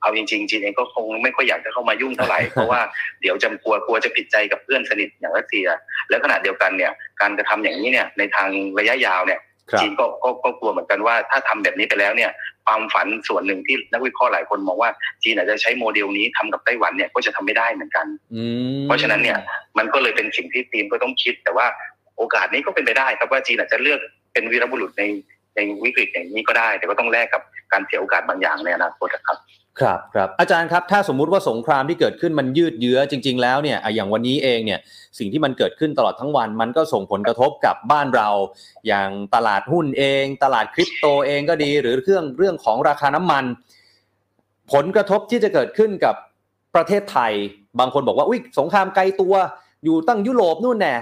[0.00, 2.80] เอาจริงๆจีนเองก็คงไม่ค่อยอยากจะเข้ามายุ่งเท่าไหร่เพราะว่า
[3.20, 5.66] เดี๋ยวจะกลัวกลัวจะผิดใจกับเพื่อนสนิทอย่างรัสเซีย
[6.08, 12.30] แล้วขณะเดียวกันเนี่ยการกระทำอย่างนี้เนี่ยในทางระยะยาวเนี่ยครับจีนก็ก็ก็กลัวเหมือนกันว่าถ้าทำแบบนี้ไปแล้วเนี่ย
[12.66, 14.90] ความฝันส่วนหนึ่งที่นักวิเคราะห์หลายคนมองว่า
[15.22, 18.42] จีนอาจจะใช้โมเดลนี้ทำกับไต้หวันเนี่ยก็จะทำไม่ได้เหมือนกันอื
[18.78, 19.38] มเพราะฉะนั้นเนี่ย
[19.78, 21.66] มันก็เลยเป็นสิ่งที่จีนก็ต้องคิด แต่ว่า
[22.16, 24.00] โอกาสนี้ก็เป็นไปได้ครับว่าจีนอาจจะเลือก
[24.32, 25.04] เป็นวีรบุรุษใน
[25.56, 29.38] ในวิกฤตอย่างนี้ก็ได้ แต่ก็ต้องแลกกับการเสียโอกาสบางอย่างในอนาคตครับ
[29.82, 34.80] ครับครับอาจารย์ครับถ้าสมมุติว่าสงครามที่เกิดขึ้นมันยืดเยื้อจริง ๆ แล้วเนี่ยอย่างวันนี้เองเนี่ย
[35.18, 38.28] สิ่งที่มันเกิดขึ้นตลอดทั้งวันมันก็ส่งผลกระทบกับบ้านเรา
[38.86, 43.44] อย่างตลาดหุ้นเอง ตลาดคริปโตเองก็ดี หรือเรื่องเรื่องของราคาน้ำมัน
[44.72, 46.14] ผลกระทบที่จะเกิดขึ้นกับ
[46.74, 47.32] ประเทศไทย
[47.78, 49.34] บางคนบอกว่าอุ้ยสงครามไกลตัว
[49.84, 50.94] อยู่ตั้งยุโรปนู่นแน่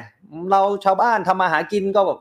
[0.50, 2.18] เราชาวบ้านทำมาหากินก็แบบ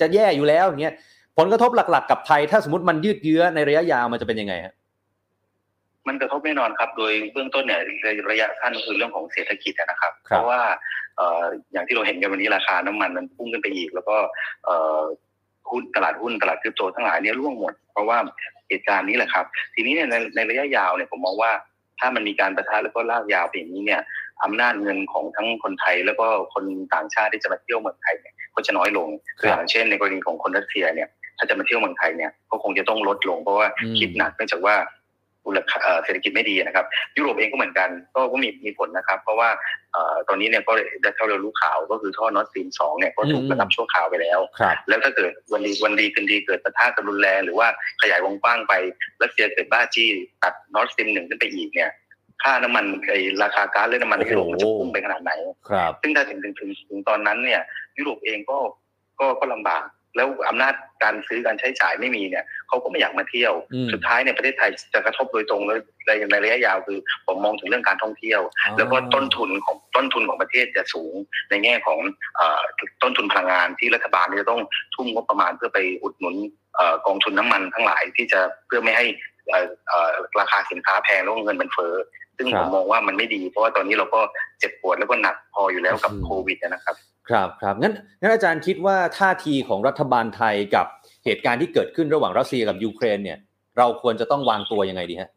[0.00, 0.94] จะแย่อยู่แล้วอย่างเงี้ย
[1.38, 4.74] ผลกระทบหลัก ๆ กับไทย ถ้าสมมติมันยืดเยื้อในระยะยาวมันจะเป็นยังไงฮะ
[6.08, 10.60] มันกระทบแน่นอนครับ โดยเบื้องต้นเนี่ยในระยะสั้นคือเรื่องของเศรษฐกิจนะครับ เพราะว่า
[11.16, 14.16] เอ่ออย่างที่เราเห็นกันวันนี้ราคาน้ำมันมันพุ่งขึ้นไปอีก แล้วก็
[14.64, 15.02] เอ่อ
[15.70, 18.18] หุ้นตลาดหุ้นตลาดคริปโตทั้งหลายเนี่ยร่วงหมด เพราะว่า
[18.68, 21.52] เหตุการณ์นี้แหละครับ ทีนี้เนี่ยในในระยะยาวเนี่ยผมมองว่า
[22.00, 24.00] ถ้ามันมีการประทะแล้วก็ลากยาวไปอย่างนี้เนี่ย
[24.44, 26.64] อำนาจเงินของทั้งคนไทยแล้วก็คน
[26.94, 34.74] ต่างชาติที่จะมาเที่ยวเมืองไทยเนี่ยก็จะน้อยลงคืออย่างเช่น ในกรณีของคนรัสเซียเนี่ยถ้าจะมาเที่ยวเมืองไทยเนี่ยก็คงจะต้องลดลงเพราะว่าคิดหนักเนื่องจากว่า
[35.46, 39.48] มูลค่าเศรษฐกิจไม่ดีนะครับ ยุโรปเองก็เหมือนกันก็ก็มีมีผลนะครับ เพราะว่า
[40.28, 44.40] ตอนนี้เนี่ยก็ได้เท่าเรารู้ข่าวก็คือท่อนอตซีนสองเนี่ยก็ถูกระงับชั่วคราวไปแล้ว
[44.88, 47.68] แล้วถ้าเกิดวันดีวันดีคืนดีเกิดปะทะกันรุนแรงหรือว่า
[48.02, 48.72] ขยายวงกว้างไป
[49.22, 50.08] รัสเซียเกิดบ้าจี้
[50.42, 51.90] ตัดนอตซีนหนึ่งขึ้นไปอีกเนี่ย
[52.42, 55.32] ค่าน้ำมันไอราคาก๊าซและน้ำมันในยุโรปมันจะพุ่งไปขนาดไหน
[55.70, 57.60] ครับซึ่งถ้าถึงถึงถึงถึงตอนนั้นเนี่ย
[57.98, 58.58] ยุโรปเองก็
[59.20, 59.82] ก็ก็ลำบาก
[60.16, 63.52] แล้วอำนาจการซื้อการใช้จ่ายไม่มีเนี่ยเขาก็ไม่อยากมาเที่ยว
[63.92, 68.40] สุดท้ายเนี่ยประเทศไทยจะกระทบโดยตรงเลยในในระยะยาวคือผมมองถึงเรื่องการท่องเที่ยว
[68.78, 71.14] แล้วก็ต้นทุนของต้นทุนของประเทศจะสูง
[71.50, 71.98] ในแง่ของ
[73.02, 74.60] ต้นทุนพลังงานที่รัฐบาลจะต้อง
[74.94, 76.34] ทุ่มงบประมาณเพื่อไปอุดหนุน
[77.06, 79.06] กองทุนน้ำมันทั้งหลายที่จะเพื่อไม่ให้
[80.40, 81.94] ราคาสินค้าแพงแล้วเงินมันเฟ้อ
[82.36, 84.20] ซึ่งผมมองว่ามันไม่ดี เพราะว่าตอนนี้เราก็
[84.58, 86.96] เจ็บปวดแล้วก็หนักพออยู่แล้วกับโควิดนะครับ
[87.30, 90.86] ครับครับงั้นงั้นอาจารย์คิดว่าท่าทีของรัฐบาลไทยกับ
[91.24, 93.38] เหตุการณ์ที่เกิดขึ้นระหว่างรัสเซียกับยูเครนเนี่ย
[93.78, 95.30] เราควรจะต้องวางตัวยังไงดีฮะ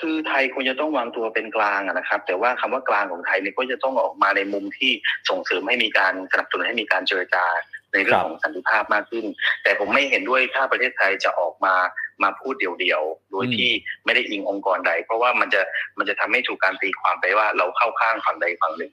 [0.00, 4.92] คือไทยควรจะต้องวางตัวเป็นกลางนะครับ แต่ว่าคำว่ากลางของไทยเนี่ยก็จะต้องออกมาในมุมที่
[5.28, 7.44] ส่งเสริมให้มีการสนับสนุนให้มีการเจรจา
[7.92, 9.24] ในเรื่องของสันติภาพมากขึ้น
[9.62, 11.74] แต่ผมไม่เห็นด้วยถ้าประเทศไทยจะออกมา
[12.22, 13.70] มาพูดเดี่ยวๆ โดยที่
[14.04, 15.62] ไม่ได้อิงองค์กรใด เพราะว่ามันจะ
[15.98, 18.92] มันจะทำให้ถูกการตีความไปว่าเราเข้าข้างฝั่งใดฝั่งหนึ่ง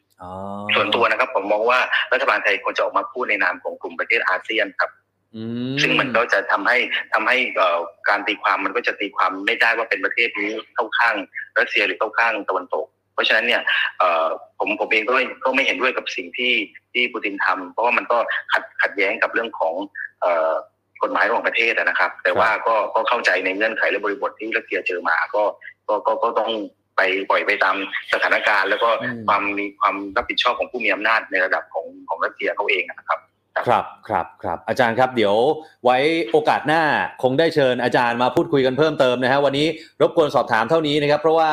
[0.76, 1.80] ส่วนตัวนะครับผมมองว่า
[2.14, 4.92] รัฐบาลไทยควรจะออกมาพูดในนามของกลุ่มประเทศอาเซียนครับ
[5.82, 6.78] ซึ่งมันก็จะทำให้
[7.14, 7.38] ทำให้
[8.10, 11.16] การตีความมันก็จะตีความไม่ได้ว่าเป็นประเทศนี้เข้าข้าง
[11.60, 13.62] รัสเซียหรือเข้าข้างตะวันตก เพราะฉะนั้นเนี่ย
[14.60, 15.14] ผมผมเองก็
[15.44, 16.54] ก็ไม่เห็นด้วยกับสิ่งที่
[16.94, 18.18] ที่ปูตินทำเพราะว่ามันก็
[18.52, 19.74] ขัดขัดแย้งกับเรื่องของ
[21.04, 25.44] กฎหมายของประเทศนะครับ แต่ว่าก็ก็เข้าใจในเงื่อนไขและบริบทที่รัสเซียเจอมาก็
[25.88, 26.52] ก็ก็ก็ต้อง
[26.98, 27.76] ไปปล่อยไปตาม
[28.14, 28.90] สถานการณ์ แล้วก็
[29.28, 33.20] ความมีความรับผิดชอบของผู้มีอำนาจในระดับของของรัสเซียเขาเองนะครับ
[33.68, 35.36] ครับครับครับอาจารย์ครับเดี๋ยว
[35.86, 35.98] ไว้
[36.32, 36.84] โอกาสหน้า
[37.24, 39.68] คงได้เชิญอาจารย์มาพูดคุยกันเพิ่มเติมนะฮะวันนี้
[40.02, 41.52] รบกวนสอบถามเท่านี้นะครับ เพราะว่า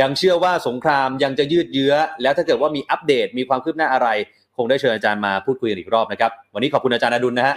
[0.00, 4.08] ยังเชื่อว่าสงครามยังจะยืดเยื้อ แล้วถ้าเกิดว่ามีอัปเดตมีความคืบหน้าอะไร
[4.56, 7.54] คงได้เชิญอาจารย์มาพูดคุยกันอีกรอบนะครับ วันนี้ขอบคุณอาจารย์อดุลนะฮะ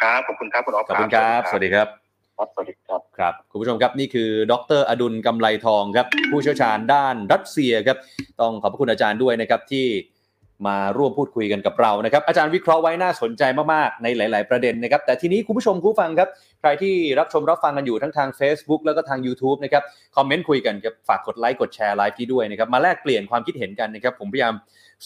[0.00, 1.88] ครับขอบคุณครับคุณออฟขอบคุณครับ สวัสดีครับ
[2.38, 7.98] ครับสวัสดีครับครับคุณผู้ชมครับนี่คือ ดร.อดุลย์ กำไลทองครับ ผู้เชี่ยวชาญด้านรัสเซียครับ
[8.40, 9.86] ต้องขอบพระคุณอาจารย์ด้วยนะครับที่
[10.66, 13.42] มาร่วมพูดคุยกันกับเรานะครับ อาจารย์วิเคราะห์ไว้น่าสนใจ
[13.72, 16.28] มากๆในหลาย ๆ ประเด็นนะครับ แต่ทีนี้คุณผู้ชมผู้ฟังครับ
[16.60, 19.82] ใครที่รับชมรับฟังกันอยู่ทั้งทาง Facebook แล้วก็ทาง YouTube นะครับ
[20.16, 24.54] คอมเมนต์คุยกันครับฝากกดไลค์กดแชร์ไลฟ์นี้ด้วยนะครับ มาแลกเปลี่ยนความคิดเห็นกันนะครับ ผมพยายาม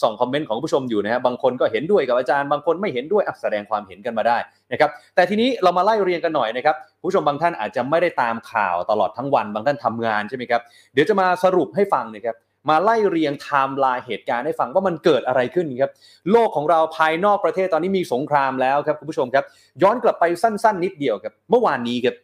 [0.02, 4.38] ส่องคอมเมนต์ของผู้ชมอยู่นะฮะบบางคนก็เห็นด้วยกับอาจารย์บางคนไม่เห็นด้วยแสดงความเห็นกันมาได้
[4.72, 10.62] นะครับ แต่ทีนี้เรามาไล่เรียงกันหน่อยนะครับผู้ชมบางท่านอาจจะไม่ได้ตามข่าวตลอดทั้งวัน บางท่านทำงานใช่ไหมครับ
[10.92, 12.36] เดี๋ยวจะมาสรุปให้ฟังนะครับ
[12.68, 15.92] มาไล่เรียงไทม์ไลน์เหตุการณ์ให้ฟังว่ามันเกิดอะไรขึ้นครับ
[16.32, 19.44] โลกของเราภายนอกประเทศตอนนี้มีสงครามแล้วครับคุณผู้ชมครับ
[19.82, 22.16] ย้อนกลับไปสั้น ๆ นิดเดียวครับเมื่อวานนี้ครับ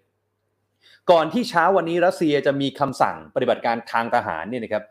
[1.10, 4.82] ก่อนที่เช้าวันนี้รัสเซียจะมีคำสั่งปฏิบัติการทางทหารเนี่ยนะครับ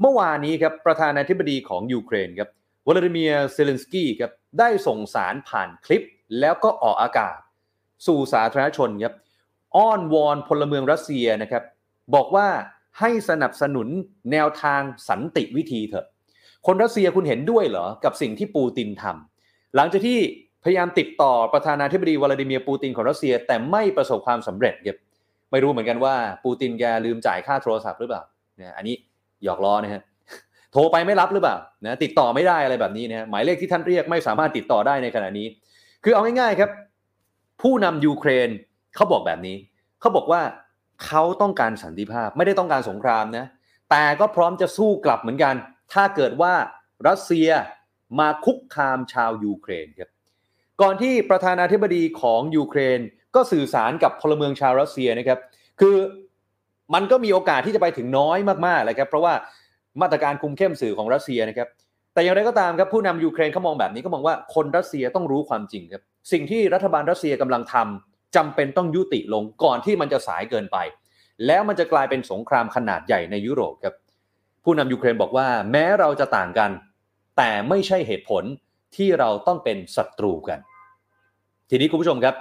[0.00, 2.48] เมื่อวานนี้ครับประธานาธิบดีของยูเครนครับ
[2.86, 6.06] วลาดิเมียร์เซเลนสกี้ครับได้ส่งสารผ่านคลิป
[6.40, 7.38] แล้วก็ออกอากาศ
[8.06, 9.14] สู่สาธารณชนครับ
[9.76, 11.62] อ้อนวอนพลเมืองรัสเซียนะครับ
[12.14, 12.48] บอกว่า
[13.00, 13.88] ให้สนับสนุน
[14.32, 16.06] แนวทางสันติวิธีเถอะ
[16.66, 20.18] คนรัสเซียคุณเห็นด้วยเหรอ กับสิ่งที่ปูตินทำหลังจากที่
[20.64, 24.96] พยายามติดต่อประธานาธิบดีวลาดิเมียร์ปูตินของรัสเซีย แต่ไม่ประสบความสำเร็จเก็บ
[25.50, 28.22] ไม่รู้เหมือนกันว่าปูตินแกลืมจ่ายค่าโทรศัพท์หรือเปล่า
[28.56, 28.94] เนี่ยอันนี้
[29.44, 30.02] หยอกล้อนะฮะ
[30.72, 35.46] โทรไปไม่รับหรือเปล่านะติดต่อไม่ได้อะไรแบบนี้นะหมายเลขที่ท่านเรียกไม่สามารถติดต่อได้ในขณะนี้
[36.04, 36.70] คือเอาง่ายๆครับ
[37.62, 38.48] ผู้นำยูเครน
[38.96, 39.56] เขาบอกแบบนี้
[40.00, 40.40] เขาบอกว่า
[41.04, 43.46] เขาต้องการสันติภาพไม่ได้ต้องการสงครามนะ
[43.90, 45.54] แต่ก็พร้อมจะสู้กลับเหมือนกัน
[45.92, 46.52] ถ้าเกิดว่า
[47.08, 47.48] รัสเซีย
[48.20, 50.10] มาคุกคามชาวยูเครนครับ
[50.82, 53.00] ก่อนที่ประธานาธิบดีของยูเครน
[53.34, 55.38] ก็สื่อสารกับพลเมืองชาวรัสเซียนะครับ
[55.80, 55.96] คือ
[56.94, 59.34] มันก็มีโอกาสที่จะไปถึงน้อยมากๆเลยครับ เพราะว่า
[60.00, 61.68] มาตรการคุมเข้มสื่อของรัสเซียนะครับ
[62.14, 70.76] แต่อย่างไรก็ตามครับผู้นำยูเครนเขามองแบบนี้ก็มองว่าคนรัสเซียต้องรู้ความจริงครับ สิ่งที่รัฐบาลรัสเซียกำลังทำ จำเป็นต้องยุติลงก่อนที่มันจะสายเกินไป
[71.46, 73.94] แล้วมันจะกลายเป็นสงครามขนาดใหญ่ในยุโรปครับ
[74.64, 76.70] ผู้นำยูเครนบอกว่า แม้เราจะต่างกัน
[77.36, 78.44] แต่ไม่ใช่เหตุผล
[78.96, 80.58] ที่เราต้องเป็นศัตรูกัน
[81.70, 82.34] ทีนี้คุณผู้ชมครับ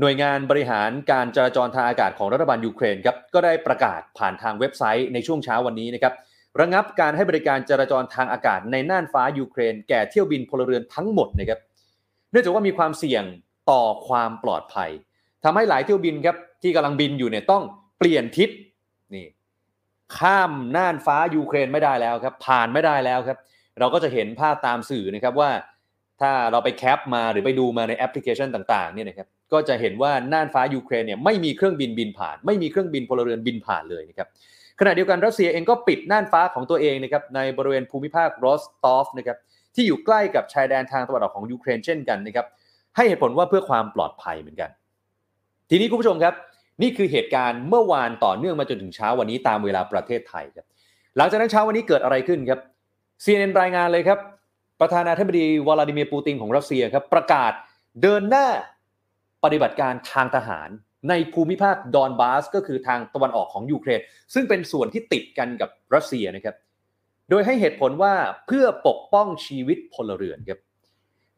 [0.00, 6.14] หน่วยงานบริหารการจราจรทางอากาศของรัฐบาลยูเครนครับก็ได้ประกาศผ่านทางเว็บไซต์ในช่วงเช้าวันนี้นะครับ
[6.60, 11.60] ระงับการให้บริการจราจรทางอากาศในน่านฟ้ายูเครน แก่เที่ยวบินพลเรือนทั้งหมดนะครับ
[12.30, 13.24] เนื่องจากว่ามีความเสี่ยง
[13.70, 14.90] ต่อความปลอดภัย
[15.44, 17.62] ทำให้หลายเที่ยวบินครับที่กำลังบินอยู่เนี่ยต้อง
[17.98, 18.50] เปลี่ยนทิศ
[19.14, 19.26] นี่
[20.18, 23.38] ข้ามน่านฟ้ายูเครนไม่ได้แล้วครับ ผ่านไม่ได้แล้วครับ
[23.78, 25.50] เราก็จะเห็นภาพตามสื่อนะครับว่า
[26.20, 34.28] ถ้าเราไปแคปมาหรือไปดูมาในแอปพลิเคชันต่างๆเนี่ยนะครับก็จะเห็นว่าน่านฟ้ายูเครนเนี่ยไม่มีเครื่องบินบินผ่าน ไม่มีเครื่องบินพลเรือนบินผ่านเลยนะครับ
[34.80, 39.38] ขณะเดียวกันรัสเซียเองก็ปิดน่านฟ้าของตัวเองนะครับในบริเวณภูมิภาครอสตอฟนะครับ
[39.74, 42.46] ที่อยู่ใกล้กับชายแดนทางตะวันออกของยูเครนเช่นกันนะครับ
[42.96, 44.70] ให้เหตุผลว่าเพื่อความปลอดภัยเหมือนกัน
[45.70, 46.34] ทีนี้คุณผู้ชมครับ
[46.82, 50.66] นี่คือเหตุการณ์เมื่อวานต่อเนื่องมาจนถึงเช้าวันนี้ตามเวลาประเทศไทยครับ
[51.16, 52.60] หลังจากนั้นเช้าวันนี้เกิดอะไรขึ้นครับ
[53.24, 54.18] CNN รายงานเลยครับ
[54.80, 57.52] ประธานาธิบดีวลาดิเมียร์ปูตินของรัสเซียครับประกาศ
[58.02, 58.46] เดินหน้า
[59.44, 60.68] ปฏิบัติการทางทหาร
[61.08, 64.00] ในภูมิภาคดอนบาส ก็คือทางตะวันออกของยูเครน
[64.34, 66.56] ซึ่งเป็นส่วนที่ติดกันกับรัสเซียนะครับ
[67.30, 68.14] โดยให้เหตุผลว่า
[68.46, 70.58] เพื่อปกป้องชีวิตพลเรือนครับ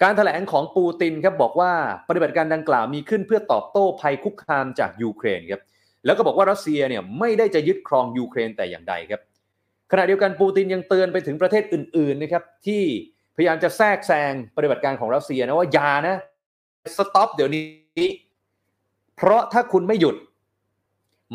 [0.03, 1.73] การถแถลงของปูตินครับบอกว่า
[2.09, 5.63] ปฏิบัติการดังกล่าวมีขึ้นเพื่อตอบโต้ภัยคุกคามจากยูเครนครับ
[6.05, 9.21] แล้วก็บอกว่ารัสเซียเนี่ยไม่ได้จะยึดครองยูเครนแต่อย่างใดครับ
[9.93, 12.83] ขณะเดียวกันปูตินยังเตือนไปถึงประเทศอื่นๆนะครับที่
[13.37, 16.17] พยายามจะแทรกแซงปฏิบัติการของรัสเซียนะว่าอย่านะ
[16.97, 18.09] stop เดี๋ยวนี้
[19.17, 20.17] เพราะถ้าคุณไม่หยุด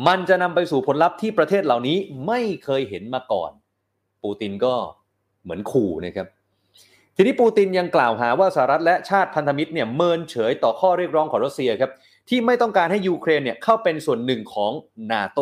[0.06, 3.50] มันจะนำไปสู่ผลลัพธ์ที่ประเทศเหล่านี้ไม่เคยเห็นมาก่อน
[4.22, 4.74] ปูตินก็
[5.42, 6.26] เหมือนขู่นะครับ
[7.20, 11.90] ทีนี้ปูตินยังกล่าวหาว่าสหรัฐและชาติพันธมิตรเนี่ยเมินเฉยต่อข้อเรียกร้องของรัสเซียครับ
[12.28, 14.72] ที่ไม่ต้องการให้ยูเครนเนี่ยเข้าเป็นส่วนหนึ่งของ
[15.12, 15.40] นาโต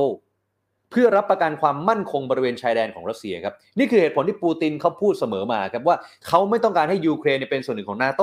[0.91, 5.97] เพื่อรับประกันความมั่นคงบริเวณชายแดนของรัสเซียครับนี่คือเหตุผลที่ปูตินเขาพูดเสมอมาครับว่า
[6.29, 8.23] เขาไม่ต้องการให้ยูเครนเนี่ยเป็นส่วนหนึ่งของนาโต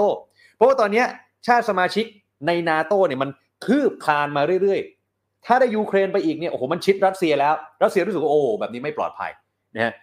[0.55, 1.03] เพราะว่าตอนนี้
[1.47, 2.05] ชาติสมาชิก
[2.47, 3.29] ในนาโตเนี่ยมัน
[3.65, 9.31] คืบคลานมาเรื่อยๆ ถ้าได้ยูเครนไปอีกเนี่ยโอ้โหมันชิดรัสเซียแล้ว รัสเซียรู้สึกว่าโอ้แบบนี้ไม่ปลอดภัย
[9.75, 9.93] นะฮะ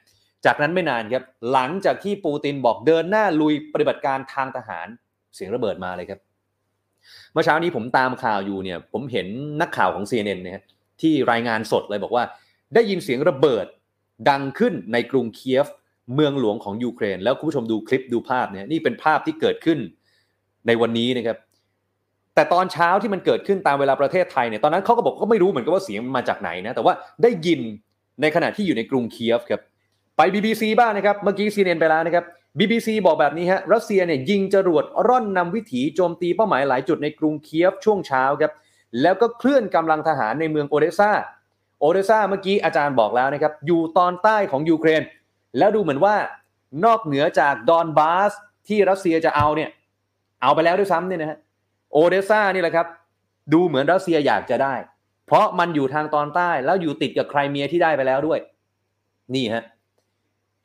[0.46, 4.86] จากนั้นไม่นานครับหลังจากที่ปูตินบอกเดินหน้าลุยปฏิบัติการทางทหาร
[5.34, 6.20] เสียงระเบิดมาเลยครับ
[7.32, 9.26] เมื่อเช้านี้ผมตามข่าวอยู่เนี่ยผมเห็น
[9.60, 10.64] นักข่าวของ CNN นะฮะ
[11.00, 12.24] ที่รายงานสดเลยบอกว่า
[12.74, 13.66] ได้ยินเสียงระเบิด
[14.30, 15.66] ดังขึ้นในกรุงเคียฟ
[16.14, 19.78] เมืองหลวงของยูเครน แล้วคุณผู้ชมดูคลิปดูภาพเนี่ยนี่เป็นภาพที่เกิดขึ้น
[20.66, 21.36] ในวันนี้นะครับ
[22.34, 27.60] แต่ตอนเช้าที่มันเกิดขึ้นตามเวลาประเทศไทยเนี่ยตอนนั้นเขาก็บอกก็ไม่รู้เหมือนกันว่าเสียงมันมาจากไหนนะแต่ว่าได้ยิน
[28.20, 29.60] ในขณะที่อยู่ในกรุงเคียฟครับ
[30.16, 32.24] ไป BBC บ้างนะครับ เมื่อกี้ซีเนนไปแล้วนะครับ
[32.58, 38.52] BBC บอกแบบนี้ฮะ รัสเซียเนี่ยยิงจรวดร่อนนำวิถีโจมตีเป้าหมายหลายจุดในกรุงเคียฟช่วงเช้าครับ
[39.02, 41.10] แล้วก็เคลื่อนกำลังทหารในเมืองโอเดซ่า
[41.80, 45.02] โอเดซ่าเมื่อกี้อาจารย์บอกแล้วนะครับ อยู่ตอนใต้ของยูเครน
[45.58, 46.14] แล้วดูเหมือนว่า
[46.84, 48.32] นอกเหนือจากดอนบาส
[48.68, 49.70] ที่รัสเซียจะเอาเนี่ย
[50.42, 51.38] เอาไปแล้วด้วยซ้ำเนี่ยนะฮะ
[51.92, 52.86] โอเดซ่านี่แหละครับ
[53.52, 54.74] ดูเหมือนรัสเซียอยากจะได้
[55.26, 58.38] เพราะมันอยู่ทางตอนใต้แล้วอยู่ติดกับไครเมียที่ได้ไปแล้วด้วย
[59.34, 59.64] นี่ฮะ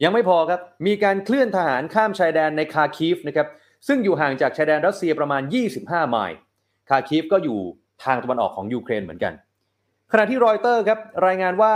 [0.03, 3.47] ยังไม่พอครับ มีการเคลื่อนทหารข้ามชายแดนในคาร์คีฟนะครับ
[3.88, 5.41] ซึ่งอยู่ห่างจากชายแดนรัสเซียประมาณ
[5.75, 6.38] 25 ไมล์
[6.89, 7.60] คาร์คีฟก็อยู่
[8.03, 9.33] ทางตะวันออกของยูเครนเหมือนกัน
[10.12, 11.73] ขณะที่รอยเตอร์ครับรายงานว่า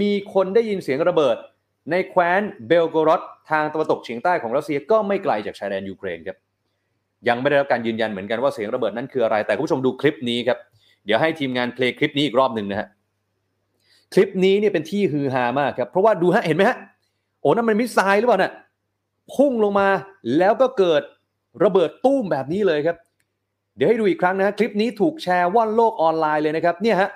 [0.00, 1.36] มีคนได้ยินเสียงระเบิด
[1.90, 6.36] ในแคว้นเบลโกรอดทางตะวันตกเฉียงใต้ของรัสเซียก็ไม่ไกลจากชายแดนยูเครนครับ
[7.28, 10.58] ยังไม่ได้รับการยืนยันเหมือนกันว่าเสียงระเบิดนั้นคืออะไร แต่คุณผู้ชมดูคลิปนี้ครับ
[11.04, 12.88] เดี๋ยวให้ทีมงาน play คลิปนี้อีกรอบหนึ่งนะฮะ
[14.12, 16.78] คลิปนี้เนี่ยเป็นที่ฮือฮามากครับ เพราะว่าดูฮะเห็นไหมฮะ
[17.40, 18.52] โอ้นั่นมันมิสไซล์หรือเปล่าน่ะ
[19.34, 19.88] พุ่งลงมา
[20.38, 21.02] แล้วก็เกิด
[21.64, 22.96] ระเบิดตุ้มแบบนี้เลยครับ
[23.76, 27.10] เดี๋ยวให้ดูอีกครั้งนะคลิปนี้ถูกแชร์ว่อนโลกออนไลน์เลยนะครับเนี่ยฮะ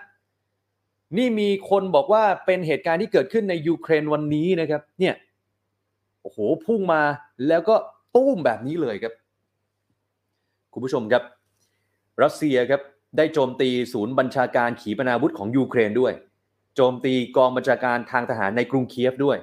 [1.18, 5.14] นี่มีคนบอกว่าเป็นเหตุการณ์ที่เกิดขึ้นในยูเครนวันนี้นะครับ เนี่ย
[6.22, 7.02] โอ้โหพุ่งมา
[7.48, 7.74] แล้วก็
[8.16, 9.12] ตุ้มแบบนี้เลยครับ
[10.72, 11.22] คุณผู้ชมครับ
[12.22, 12.80] รัสเซียครับ
[13.16, 16.12] ได้โจมตีศูนย์บัญชาการขีปนาวุธของยูเครนด้วย
[16.74, 19.38] โจมตีกองบัญชาการทางทหารในกรุงเคียฟด้วย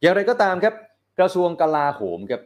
[0.00, 0.74] อย่างไรก็ตามครับ
[1.18, 2.42] กระทรวงกลาโหมครับ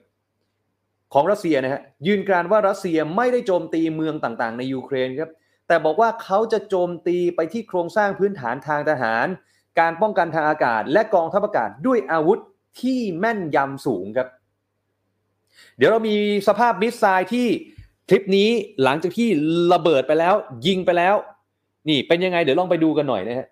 [1.12, 5.30] ของรัสเซียนะฮะยืนกรานว่ารัสเซียไม่ได้โจมตีเมืองต่างๆ ในยูเครนครับ
[5.68, 9.26] แต่บอกว่าเขาจะโจมตีไปที่โครงสร้างพื้นฐานทางทหาร
[9.80, 12.38] การป้องกันทางอากาศ และกองทัพอากาศด้วยอาวุธ
[12.80, 14.28] ที่แม่นยำสูงครับ
[15.76, 16.16] เดี๋ยวเรามี
[16.48, 17.46] สภาพมิสไซล์ที่
[18.08, 18.48] คลิปนี้
[18.82, 19.28] หลังจากที่
[19.72, 20.34] ระเบิดไปแล้ว
[20.66, 21.14] ยิงไปแล้ว
[21.88, 23.46] นี่เป็นยังไงเดี๋ยวลองไปดูกันหน่อยนะฮะ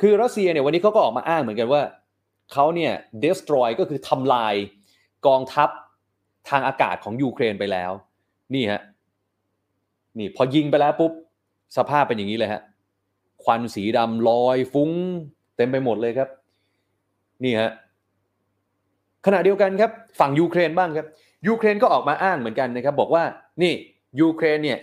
[0.00, 1.82] คือรัสเซียเนี่ยวันนี้เขาก็ออกมาอ้างเหมือนกันว่า
[2.52, 2.92] เขาเนี่ย
[3.24, 4.54] destroy ก็คือทำลาย
[5.26, 5.68] กองทัพ
[6.48, 7.92] ทางอากาศของยูเครนไปแล้ว
[8.54, 8.80] นี่ฮะ
[10.18, 11.12] นี่พอยิงไปแล้วปุ๊บ
[11.76, 12.62] สภาพเป็นอย่างนี้เลยฮะ
[13.42, 14.90] ควันสีดำลอยฟุ้ง
[15.56, 16.28] เต็มไปหมดเลยครับ
[17.44, 17.70] นี่ฮะ
[19.26, 21.06] ขณะเดียวกันครับ ฝั่งยูเครนบ้างครับ
[21.48, 23.24] ยูเครนก็ออกมาอ้างเหมือนกันนะครับ บอกว่า
[23.62, 23.72] นี่
[24.20, 24.78] ยูเครนเนี่ย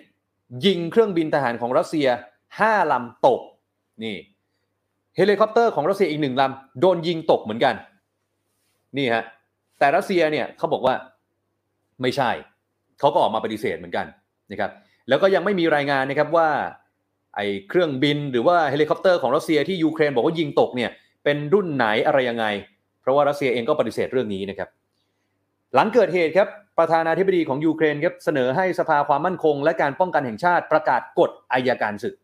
[0.65, 2.07] ยิงเครื่องบินทหารของรัสเซีย
[2.49, 3.41] 5ลำตก
[4.03, 4.15] นี่
[5.19, 7.75] เฮลิคอปเตอร์ของรัสเซียอีกหนึ่งลำโดนยิงตกเหมือนกัน
[8.97, 9.23] นี่ฮะ
[9.79, 10.95] แต่รัสเซียเนี่ยเขาบอกว่า
[12.01, 12.29] ไม่ใช่
[12.99, 14.05] เขาก็ออกมาปฏิเสธเหมือนกัน
[14.51, 14.71] นะครับ
[15.09, 16.49] แล้วก็ยังไม่มีรายงานนะครับว่า
[17.35, 20.89] ไอ้เครื่องบินหรือว่าเฮลิคอปเตอร์ของรัสเซียที่ยูเครนบอกว่ายิงตกเนี่ย
[21.23, 22.45] เป็นรุ่นไหนอะไรยังไง
[23.01, 24.69] เพราะว่ารัสเซียเองก็ปฏิเสธเรื่องนี้นะครับ
[25.75, 26.47] หลังเกิดเหตุครับ
[26.79, 32.15] ประธานาธิบดีของยูเครนครับเสนอให้สภาความมั่นคง และการป้องกันแห่งชาติประกาศกฎอายการศึก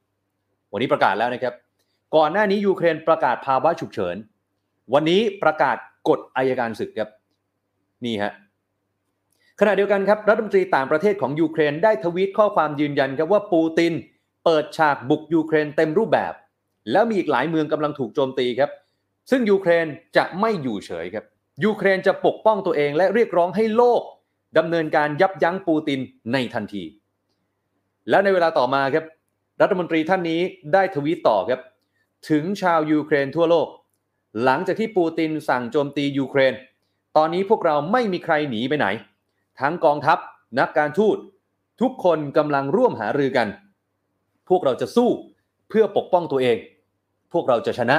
[0.71, 1.53] วันนี้ประกาศแล้วนะครับ
[2.15, 4.15] ก่อนหน้านี้ยูเครนประกาศภาวะฉุกเฉิน
[4.93, 5.77] วันนี้ประกาศ
[6.09, 7.09] กฎอายการศึกครับ
[8.05, 8.33] นี่ฮะ
[9.59, 13.93] ขณะเดียวกันครับรัฐมนตรีต่างประเทศของยูเครนได้ทวีตข้อความยืนยันครับว่าปูติน
[14.45, 16.33] เปิดฉากบุกยูเครนเต็มรูปแบบ
[16.91, 18.71] แล้วมีอีกหลายเมืองกำลังถูกโจมตีครับ
[19.31, 19.85] ซึ่งยูเครน
[20.17, 21.25] จะไม่อยู่เฉยครับ
[21.65, 24.01] ยูเครนจะปกป้องตัวเองและเรียกร้องให้โลก
[24.57, 25.99] ดำเนินการยับยั้งปูติน
[26.33, 26.83] ในทันที
[28.09, 29.05] และในเวลาต่อมาครับ
[29.61, 30.41] รัฐมนตรีท่านนี้
[30.73, 31.59] ได้ทวีตต่อครับ
[32.29, 33.67] ถึงชาวยูเครนทั่วโลก
[34.43, 36.53] หลังจากที่ปูตินสั่งโจมตียูเครน
[37.17, 38.87] ตอนนี้พวกเราไม่มีใครหนีไปไหน
[39.59, 40.17] ทั้งกองทัพ
[40.59, 41.17] นักการทูต
[41.81, 43.47] ทุกคนกำลังร่วมหารือกัน
[44.49, 45.09] พวกเราจะสู้
[45.69, 46.57] เพื่อปกป้องตัวเอง
[47.33, 47.97] พวกเราจะชนะ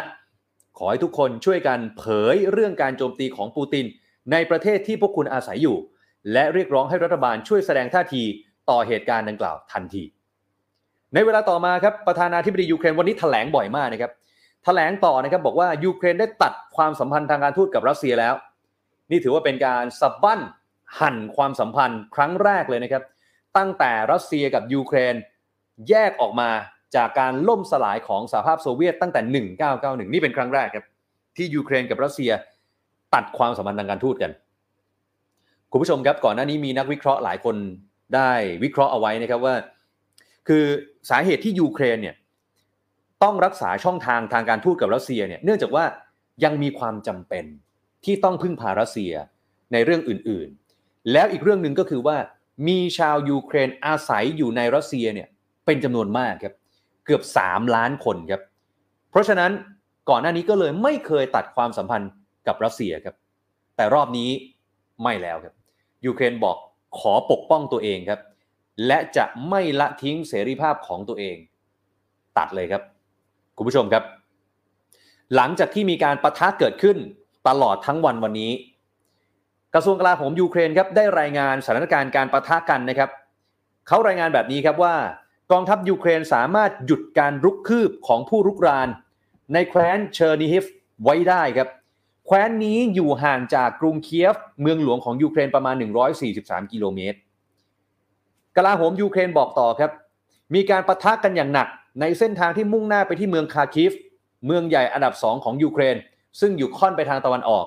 [0.79, 3.87] ขอให้ทุกคนช่วยกันเผยเรื่องการโจมตีของปูติน
[4.33, 5.77] ในประเทศที่พวกคุณอาศัยอยู่
[6.33, 8.23] และเรียกร้องให้รัฐบาลช่วยแสดงท่าที
[8.71, 10.03] ต่อเหตุการณ์ดังกล่าวทันที
[11.15, 14.13] ในเวลาต่อมาครับประธานาธิบดียูเครนวันนี้แถลงบ่อยมากนะครับ
[14.65, 18.35] แถลงต่อนะครับบอกว่ายูเครนได้ตัดความสัมพันธ์ทางการทูตกับรัสเซียแล้ว
[19.11, 20.41] นี่ถือว่าเป็นการสะบั้น
[21.01, 23.03] หั่นความสัมพันธ์ครั้งแรกเลยนะครับ
[23.57, 25.15] ตั้งแต่รัสเซียกับยูเครน
[25.89, 26.51] แยกออกมา
[26.97, 30.87] จากการล่มสลายของสหภาพโซเวียตตั้งแต่ 1991 นี่เป็นครั้งแรกครับ
[31.37, 32.31] ที่ยูเครนกับรัสเซีย
[33.15, 34.31] ตัดความสัมพันธ์ทางการทูตกัน
[35.71, 37.57] คุณผู้ชมครับก่อนหน้านี้มีนักวิเคราะห์หลายคน
[38.15, 38.31] ได้
[38.65, 39.55] วิเคราะห์เอาไว้นะครับว่า
[40.49, 40.65] คือ
[41.11, 42.17] สาเหตุที่ยูเครนเนี่ย
[43.23, 45.85] ต้องรักษาช่องทางทางการทูตกับรัสเซียเนี่ยเนื่องจากว่า
[46.45, 47.45] ยังมีความจำเป็น
[48.05, 49.13] ที่ต้องพึ่งพารัสเซีย
[49.73, 52.17] ในเรื่องอื่นๆ แล้วอีกเรื่องหนึ่งก็คือว่า
[52.69, 55.29] มีชาวยูเครนอาศัยอยู่ในรัสเซียเนี่ย
[55.67, 56.55] เป็นจำนวนมากครับ
[57.05, 58.43] เกือบ 3 ล้านคนครับ
[59.11, 59.51] เพราะฉะนั้น
[60.11, 62.11] ก่อนหน้านี้ก็เลยไม่เคยตัดความสัมพันธ์
[62.47, 63.15] กับรัสเซียครับ
[63.77, 64.31] แต่รอบนี้
[65.03, 65.55] ไม่แล้วครับ
[66.07, 66.57] ยูเครนบอก
[66.99, 68.21] ขอปกป้องตัวเองครับ
[68.87, 71.37] และจะไม่ละทิ้งเสรีภาพของตัวเอง
[72.39, 72.83] ตัดเลยครับ
[73.57, 74.05] คุณผู้ชมครับ
[75.35, 76.97] หลังจากที่มีการปะทะเกิดขึ้น
[77.49, 78.53] ตลอดทั้งวันวันนี้
[79.75, 83.11] กระทรวงกลาโหมยูเครนครับได้รายงานสถานการณ์การปะทะกันนะครับ
[83.87, 84.97] เขารายงานแบบนี้ครับว่า
[85.53, 88.89] กองทัพยูเครนสามารถหยุดการรุกคืบของผู้รุกราน
[89.53, 90.65] ในแคว้นเชอร์นิฮิฟ
[91.03, 91.69] ไว้ได้ครับ
[92.27, 95.75] แคว้นนี้อยู่ห่างจากกรุงเคียฟ เมืองหลวงของยูเครนประมาณ
[96.25, 97.19] 143 กิโลเมตร
[98.57, 99.91] กลาโหมยูเครนบอกต่อครับ
[100.55, 101.69] มีการปะทะกันอย่างหนัก
[102.01, 103.93] ในเส้นทางที่มุ่งหน้าไปที่เมืองคาร์คิฟ
[104.47, 105.97] เมืองใหญ่อันดับสองของยูเครน
[106.41, 107.67] ซึ่งอยู่ค่อนไปทางตะวันออก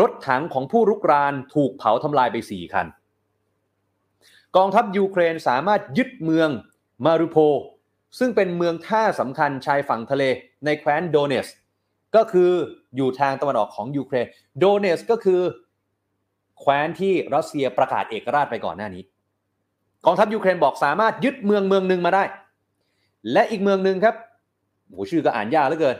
[0.00, 2.86] รถถังของผู้รุกรานถูกเผาทำลายไป 4 คัน
[4.56, 6.48] กองทัพยูเครนสามารถยึดเมือง
[7.04, 7.38] มาริอูโปล
[8.18, 10.24] ซึ่งเป็นเมืองท่าสำคัญชายฝั่งทะเล
[10.64, 11.48] ในแคว้นโดเนตสก์
[12.16, 12.50] ก็คือ
[12.96, 14.26] อยู่ทางตะวันออกของยูเครน
[14.58, 15.40] โดเนตสก์ก็คือ
[16.60, 19.02] แคว้นที่รัสเซียประกาศเอกราชไปก่อนหน้านี้
[20.06, 22.24] กองทัพยูเครนบอกสามารถยึดเมืองเมืองหนึ่งมาได้
[23.32, 24.14] และอีกเมืองหนึ่งครับ
[24.88, 25.96] โหชื่อก็อ่านยากเหลือเกิน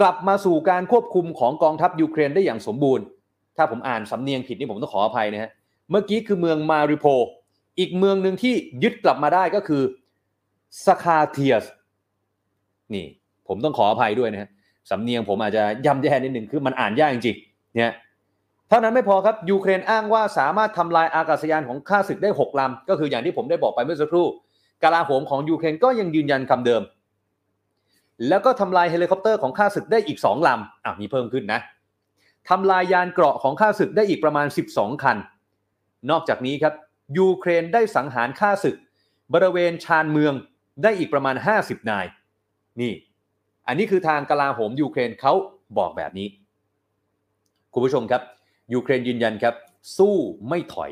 [0.00, 3.04] กลับมาสู่การควบคุมของกองทัพยูเครนได้อย่างสมบูรณ์
[3.56, 5.50] ถ้าผมอ่านสำเนียงผิดนี่ผมต้องขออภัยนะฮะ
[5.90, 7.06] เมื่อกี้คือเมืองมาริอูโปล
[7.78, 9.82] อีกเมืองหนึ่งที่ยึดกลับมาได้ก็คือ
[10.86, 11.64] สคาเทียส
[12.94, 13.06] นี่
[13.48, 14.50] ผมต้องขออภัยด้วยนะฮะ
[14.90, 17.92] สำเนียงผมอาจจะย่ำแย่นิดหนึ่งคือมันอ่านยากจริงๆเนี่ย
[18.74, 24.26] เท่านั้นไม่พอครับยูเครนอ้างว่าสามารถทำลายอากาศยานของข้าศึกได้ 6 ลำ ก็คืออย่างที่ผมได้บอกไปเมื่อสักครู่
[24.84, 26.82] กลาโหมของยูเครนก็ยังยืนยันคำเดิม
[28.28, 31.60] แล้วก็ทำลายเฮลิคอปเตอร์ของข้าศึกได้อีก 2 ลำอะมีเพิ่มขึ้นนะ
[32.48, 35.16] ทำลายยานเกราะของข้าศึกได้อีกประมาณ 12 คัน
[36.10, 36.74] นอกจากนี้ครับ
[37.18, 38.76] ยูเครนได้สังหารข้าศึก
[39.34, 40.34] บริเวณชานเมือง
[40.82, 42.06] ได้อีกประมาณ 50 นาย
[42.80, 42.92] นี่
[43.66, 45.32] อันนี้คือทางกลาโหมยูเครนเขา
[45.78, 46.28] บอกแบบนี้
[47.74, 48.22] คุณผู้ชมครับ
[48.74, 49.54] ยูเครนยืนยันครับ
[49.96, 50.16] สู้
[50.48, 50.90] ไม่ถอย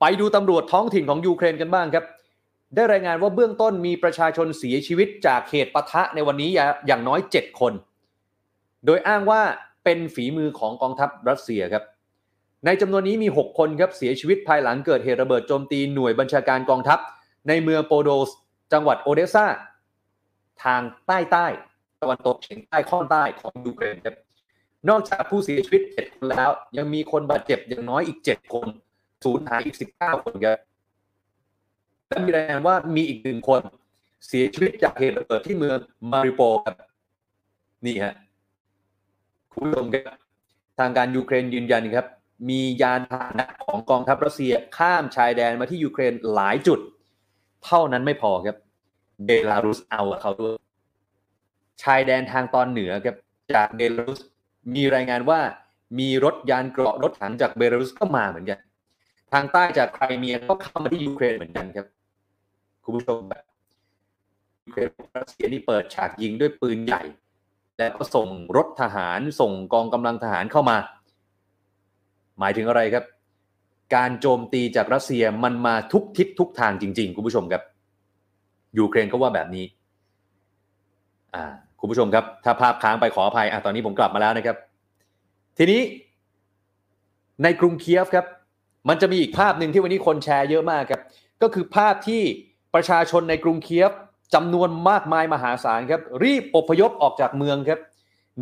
[0.00, 2.04] ไปดูตำรวจท้องถิ่นของยูเครนกันบ้างครับ
[2.74, 6.50] ได้รายงานว่าเบื้องต้นมีประชาชนเสียชีวิตจากเหตุปะทะในวันนี้
[6.86, 7.72] อย่างน้อย 7 คน
[8.86, 9.42] โดยอ้างว่า
[9.84, 11.84] เป็นฝีมือของกองทัพรัสเซียครับ
[12.66, 16.98] ในจำนวนนี้มี 6 คนครับเสียชีวิตภายหลังเกิดเหตุระเบิดโจมตีหน่วยบัญชาการกองทัพ
[17.48, 18.30] ในเมืองโปดิลสก์
[18.72, 19.46] จังหวัดโอเดสซา
[20.64, 21.46] ทางใต้ใต้
[22.02, 24.14] ตะวันตกเฉียงใต้ค่อนใต้ของยูเครนครับ
[24.88, 28.68] นอกจากผู้เสียชีวิต 7 คนแล้ว ยังมีคนบาดเจ็บอย่างน้อยอีก 7 คน
[29.24, 30.58] สูญหายอีก 19 คนครับ
[32.08, 33.60] และมีรายงานว่ามีอีกหนึ่งคน
[34.26, 35.78] เสียชีวิตจากเหตุระเบิดที่เมือง
[36.12, 36.76] มาริอูโปลครับ
[37.86, 38.14] นี่ฮะ
[39.52, 40.16] คุณผู้ชมครับ
[40.78, 42.06] ทางการยูเครนยืนยันครับ
[42.48, 46.80] มียานพาหนะของกองทัพรัสเซียข้ามชายแดนมาที่ยูเครนหลายจุด
[47.64, 48.56] เท่านั้นไม่พอครับ
[49.24, 50.54] เบลารุสเอาเขาด้วย
[51.82, 53.16] ชายแดนทางตอนเหนือครับ
[53.54, 54.20] จากเบลารุส
[54.74, 55.40] มีรายงานว่า
[55.98, 58.58] มีรถยานเกราะรถถังจากเบลารุสก็มาเหมือนกัน
[59.32, 61.86] ทางใต้จากไครเมียก็เข้ามาที่ยูเครนเหมือนกันครับ
[62.84, 63.44] คุณผู้ชมแบบ
[64.66, 64.88] ยูเครน
[65.18, 67.02] รัสเซียนี่เปิดฉากยิงด้วยปืนใหญ่
[67.76, 70.76] แล้วก็ส่งรถทหารส่งกองกำลังทหารเข้ามา
[72.38, 73.04] หมายถึงอะไรครับ
[73.94, 77.62] การโจมตีจากรัสเซียมันมาทุกทิศทุกทางจริง ๆ คุณผู้ชมครับ
[78.78, 79.64] ยูเครนก็ว่าแบบนี้
[81.34, 81.44] อ่า
[81.80, 84.56] คุณผู้ชมครับ ถ้าภาพค้างไปขออภัยอะตอนนี้ผมกลับมาแล้วนะครับ
[85.58, 85.80] ทีนี้
[87.42, 88.26] ในกรุงเคียฟครับ
[88.88, 91.00] มันจะมีอีกภาพหนึ่งที่วันนี้คนแชร์เยอะมากครับ
[91.42, 92.22] ก็คือภาพที่
[92.74, 93.90] ประชาชนในกรุงเคียฟ
[94.34, 97.80] จำนวนมากมายมหาศาลครับ รีบอพยพออกจากเมืองครับ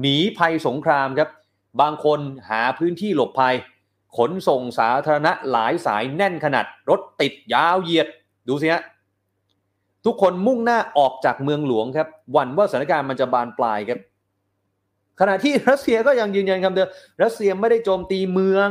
[0.01, 1.28] หนีภัยสงครามครับ
[1.80, 2.20] บางคน
[2.51, 3.55] หาพื้นที่หลบภัย
[4.16, 8.09] ขนส่งสาธารณะหลายสายแน่นขนาดรถติดยาวเหยียด
[8.49, 8.82] ดูสิฮะ
[10.07, 13.99] ทุกคนมุ่งหน้าออกจากเมืองหลวงครับหวั่นว่าสถานการณ์มันจะบานปลายครับ
[15.20, 16.88] ขณะที่รัสเซียก็ยังยืนยันคำเดิม
[17.22, 18.70] รัสเซียไม่ได้โจมตีเมือง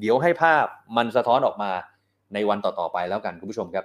[0.00, 0.66] เดี๋ยวให้ภาพ
[0.96, 1.70] มันสะท้อนออกมา
[2.34, 3.84] ในวันต่อๆไปแล้วกันคุณผู้ชมครับ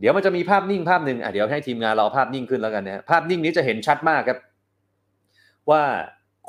[0.00, 4.38] เดี๋ยวมันจะมีภาพนิ่งภาพหนึ่งอะเดี๋ยวให้ทีมงานเราเอาภาพนิ่งขึ้นแล้วกันนะภาพนิ่งนี้จะเห็นชัดมากครับ
[5.70, 5.82] ว่า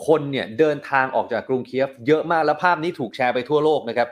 [0.07, 4.09] คนเนี่ยเดินทางออกจากกรุงเคียฟเยอะมากแล้วภาพนี้ถูกแชร์ไปทั่วโลกนะครับ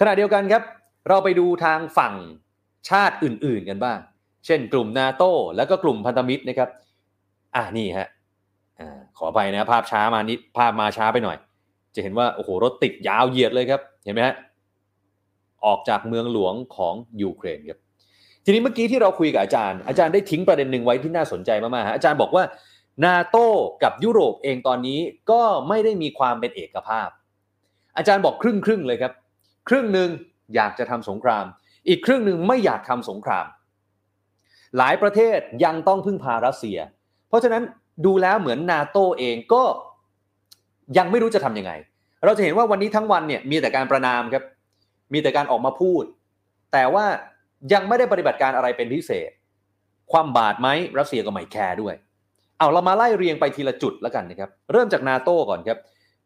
[0.00, 0.62] ขณะเดียวกันครับ
[1.08, 2.14] เราไปดูทางฝั่ง
[2.90, 3.98] ชาติอื่นๆกันบ้าง
[4.46, 5.22] เช่นกลุ่มนาโต
[5.56, 6.68] แล้วก็กลุ่มพันธมิตรนะครับ
[7.54, 8.08] อ่านี่ฮะ
[8.80, 11.36] อ่าขอไปนะภาพช้ามานิดภาพมาช้าไปหน่อย
[11.94, 14.34] จะเห็นว่าโอ้โหรถติดยาวเหยียดเลยครับ เห็นไหมฮะ
[15.64, 17.78] ออกจากเมืองหลวงของยูเครนครับ
[18.44, 22.44] ทีนี้เมื่อกี้ที่เราคุยกับอาจารย์ อาจารย์ได้ทิ้งประเด็นหนึ่งไว้ที่น่าสนใจมากๆฮะอาจารย์บอกว่า
[23.04, 23.36] นาโต
[23.82, 27.08] กับยุโรปเองตอนนี้ก็ไม่ได้มีความเป็นเอกภาพ
[27.96, 29.12] อาจารย์บอกครึ่งครึ่งเลยครับ
[29.68, 30.08] ครึ่งหนึ่ง
[30.54, 31.44] อยากจะทำสงคราม
[31.88, 33.46] อีกครึ่งหนึ่งไม่อยากทำสงคราม
[34.78, 36.78] หลายประเทศยังต้องพึ่งพารัสเซีย
[37.28, 37.62] เพราะฉะนั้น
[38.04, 39.62] ดูแล้วเหมือนนาโตเองก็
[40.98, 41.72] ยังไม่รู้จะทำยังไง
[42.24, 44.44] เราจะเห็นว่าวันนี้ทั้งวันเนี่ยมีแต่การประนามครับ
[45.12, 46.04] มีแต่การออกมาพูด
[46.72, 47.06] แต่ว่า
[47.72, 49.30] ยังไม่ได้ปฏิบัติการอะไรเป็นพิเศษ
[50.12, 50.68] คว่ำบาตรไหม
[50.98, 51.94] รัสเซียก็ไม่แคร์ด้วย
[52.58, 55.78] เอาเรามาไล่เรียงไปทีละจุดแล้วกันนะครับ เริ่มจากนาโต้ก่อนครับ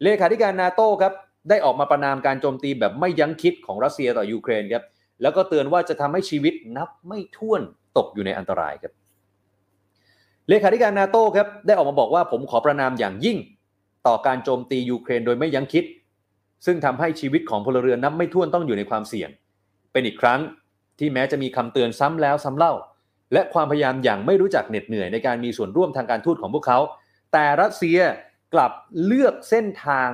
[0.03, 1.13] เลขาธิการนาโต้ครับ
[1.49, 4.83] ได้ออกมาประณามการโจมตีแบบไม่ยั้งคิดของรัสเซียต่อยูเครนครับ
[5.23, 7.63] แล้วก็เตือนว่าจะทำให้ชีวิตนับไม่ถ้วน
[7.97, 8.93] ตกอยู่ในอันตรายครับ
[10.49, 13.39] เลขาธิการนาโต้ครับได้ออกมาบอกว่าผมขอประณามอย่างยิ่ง
[14.07, 15.85] ต่อการโจมตียูเครนโดยไม่ยั้งคิด
[16.67, 19.31] ซึ่งทำให้ชีวิตของพลเรือนนับไม่ถ้วนต้องอยู่ในความเสี่ยง
[19.93, 20.41] เป็นอีกครั้ง
[20.99, 22.73] ที่แม้จะมีคำเตือนซ้ำแล้วซ้ำเล่า
[23.33, 26.79] และความพยายามอย่างไม่รู้จักเหน็ดเหนื่อยในการมีส่วนร่วมทางการทูตของพวกเขา
[27.33, 27.99] แต่รัสเซีย
[28.55, 28.73] กลับ
[29.05, 30.11] เลือกเส้นทาง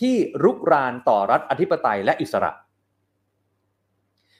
[0.00, 2.52] ที่รุกรานต่อรัฐอธิปไตยและอิสระ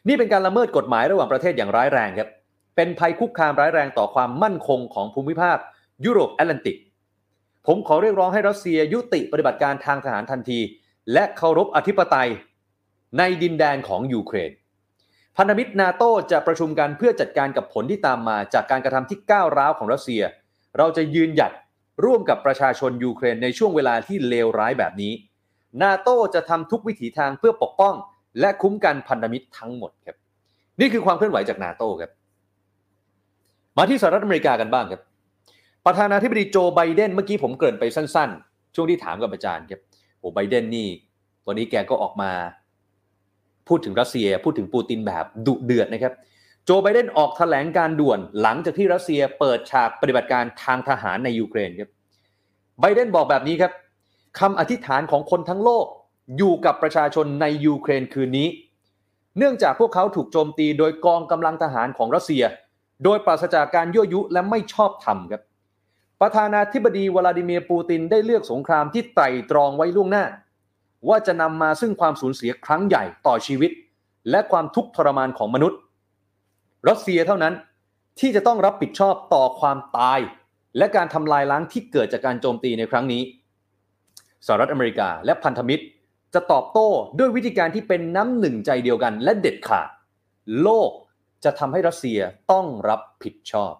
[0.06, 2.28] นี่เป็นการละเมิดกฎหมายระหว่างประเทศอย่างร้ายแรงครับ
[2.76, 5.58] เป็นภัยคุกคามร้ายแรงต่อความมั่นคงของภูมิภาค
[6.04, 6.76] ยุโรปแอตแลนติก
[7.66, 10.60] ผมขอเรียกร้องให้รัสเซียยุติปฏิบัติการทางทหารทันที
[11.12, 12.30] และเคารพอธิปไตย
[13.18, 14.50] ในดินแดนของยูเครน
[15.36, 20.22] พันธมิตรนาโตจะประชุมกันเพื่อจัดการกับผลที่ตามมาจากการกระทำที่ก้าวร้าวของรัสเซีย
[20.78, 21.52] เราจะยืนหยัด
[22.04, 25.12] ร่วมกับประชาชนยูเครนในช่วงเวลาที่เลวร้ายแบบนี้
[25.82, 27.94] นาโตจะทำทุกวิถีทางเพื่อปกป้อง
[28.40, 30.16] และคุ้มกันพันธมิตรทั้งหมดครับ
[30.80, 32.10] นี่คือความเคลื่อนไหวจากนาโต้ครับ
[33.76, 35.02] มาที่สหรัฐอเมริกากันบ้างครับ
[35.86, 39.80] ประธานาธิบดีโจไบเดนเมื่อกี้ผมเกริ่นไปสั้นๆ ช่วงที่ถามกับอาจารย์ครับ
[40.20, 40.88] โอ้ไบเดนนี่
[41.46, 42.30] วันนี้แกก็ออกมา
[43.68, 46.12] พูดถึงรัสเซีย พูดถึงปูตินแบบดุเดือดนะครับ
[46.64, 51.90] โจไบเดนออกแถลงการด่วนหลังจากที่รัสเซียเปิดฉากปฏิบัติการทางทหารในยูเครนครับ
[52.80, 53.72] ไบเดนบอกแบบนี้ครับ
[54.40, 55.86] คำอธิษฐานของคนทั้งโลก
[56.36, 58.48] อยู่กับประชาชนในยูเครนคืนนี้
[59.38, 62.44] เนื่องจากพวกเขาถูกโจมตีโดยกองกำลังทหารของรัสเซีย
[63.04, 65.42] โดยปราศจากการยั่วยุและไม่ชอบธรรมครับ
[66.20, 70.24] ประธานาธิบดีวลาดิเมียร์ปูตินได้เลือกสงครามที่ไตร่ตรองไว้ล่วงหน้า
[71.08, 73.70] ว่าจะนำมาซึ่งความสูญเสียครั้งใหญ่ต่อชีวิต
[74.30, 75.78] และความทุกข์ทรมานของมนุษย์
[76.88, 77.54] รัสเซียเท่านั้น
[78.20, 80.18] ที่จะต้องรับผิดชอบต่อความตาย
[80.78, 83.22] และการทำลายล้างที่เกิดจากการโจมตีในครั้งนี้
[84.46, 85.84] สหรัฐอเมริกาและพันธมิตร
[86.34, 89.88] จะตอบโต้ด้วยวิธีการที่เป็นน้ำหนึ่งใจเดียวกัน และเด็ดขาด
[90.62, 90.90] โลก
[91.44, 92.18] จะทำให้รัสเซีย
[92.52, 93.74] ต้องรับผิดชอบ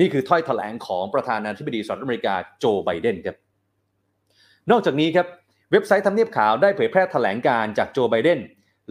[0.00, 3.36] นี่คือถ้อยแถลงของประธานาธิบดีสหรัฐอเมริกาโจไบเดนครับ
[4.70, 5.26] นอกจากนี้ครับ
[5.72, 8.40] เว็บไซต์ทำเนียบขาวได้เผยแพร่แถลงการจากโจไบเดน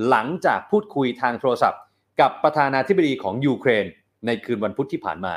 [0.10, 1.82] หลังจากพูดคุยทางโทรศัพท์
[2.22, 3.86] กับประธานาธิบดีของยูเครน
[4.26, 5.34] ในคืนวันพุธที่ผ่านมา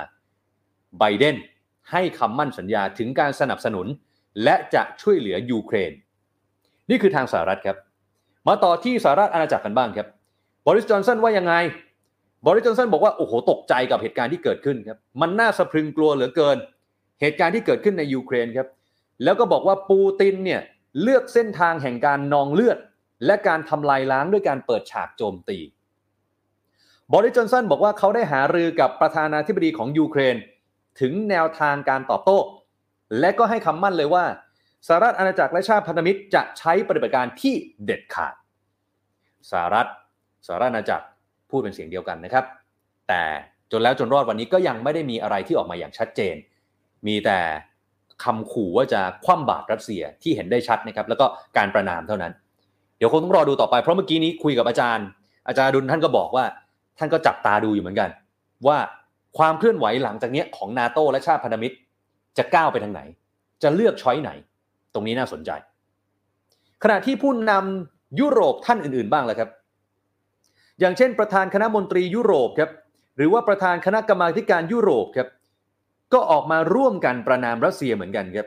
[0.98, 1.36] ไบเดน
[1.90, 3.86] ให้คำมั่นสัญญาถึงการสนับสนุน
[4.44, 5.90] และจะช่วยเหลือยูเครน
[6.90, 7.76] นี่คือทางสหรัฐครับ
[8.48, 10.06] มาต่อที่สหรัฐอาณาจักรกันบ้างครับ
[10.66, 11.54] บริสจอนสันว่ายังไง
[12.46, 16.56] บริสจอนสันบอกว่าโอ้โหตกใจกับเหตุการณ์ที่เกิดขึ้นครับมันน่าสะพรึงกลัวเหลือเกิน
[17.20, 18.68] เหตุการณ์ที่เกิดขึ้นในยูเครนครับ
[19.24, 20.60] แล้วก็บอกว่าปูตินเนี่ย
[21.02, 22.78] เลือกเส้นทางแห่งการนองเลือด
[23.26, 25.58] และการทำลายล้างด้วยการเปิดฉากโจมตี
[27.12, 30.36] บริสจอนสันบอกว่าเขาได้หารือกับประธานาธิบดีของยูเครน
[31.00, 32.38] ถึงแนวทางการตอบโต้
[33.20, 34.24] และก็ให้คำมั่นเลยว่า
[34.86, 37.54] สหรัฐอาณาจักรและชาติพันธมิตรจะใช้ปฏิบัติการที่
[37.84, 38.34] เด็ดขาด
[39.50, 39.86] สหรัฐ
[40.46, 41.04] สหรัฐอาณาจักร
[41.50, 42.44] พูดเป็นเสียงเดียวกันนะครับ
[43.08, 43.22] แต่
[43.72, 46.34] จนแล้วจนรอดวันนี้ก็ยังไม่ได้มีอะไรที่ออกมาอย่างชัดเจน
[47.06, 47.38] มีแต่
[48.24, 51.26] คำขู่ว่าจะคว่ำบาตรรัสเซียที่เห็นได้ชัดนะครับ แล้วก็
[51.56, 52.32] การประนามเท่านั้น
[52.98, 55.06] เดี๋ยวคงต้องรอดูต่อไป เพราะเมื่อกี้นี้คุยกับอาจารย์
[55.48, 56.44] อาจารย์ดุลท่านก็บอกว่า
[56.98, 58.10] ท่านก็จับตาดูอยู่เหมือนกัน
[58.66, 58.78] ว่า
[59.38, 61.76] ความเคลื่อนไหวหลังจากนี้ของนาโตและชาติพันธมิตร
[62.38, 63.00] จะก้าวไปทางไหน
[63.62, 64.30] จะเลือกช้อยไหน
[64.98, 65.50] รงนี้น่าสนใจ
[66.82, 69.50] ขณะที่ผู้นำยุโรปท่านอื่น ๆ บ้างแล้วครับ
[70.80, 72.70] อย่างเช่น ประธานคณะมนตรียุโรปครับ
[73.16, 75.28] หรือว่าประธานคณะกรรมาการยุโรปครับ
[76.12, 78.46] ก็ออกมาร่วมกันประนามรัสเซียเหมือนกันครับ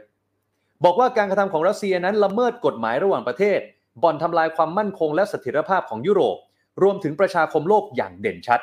[0.83, 3.59] บอกว่าการกระทำของรัสเซียนั้นละเมิดกฎหมายระหว่างประเทศ
[4.03, 6.37] บ่อนทำลายความมั่นคงและเสถียรภาพของยุโรป
[6.81, 8.61] รวมถึงประชาคมโลกอย่างเด่นชัด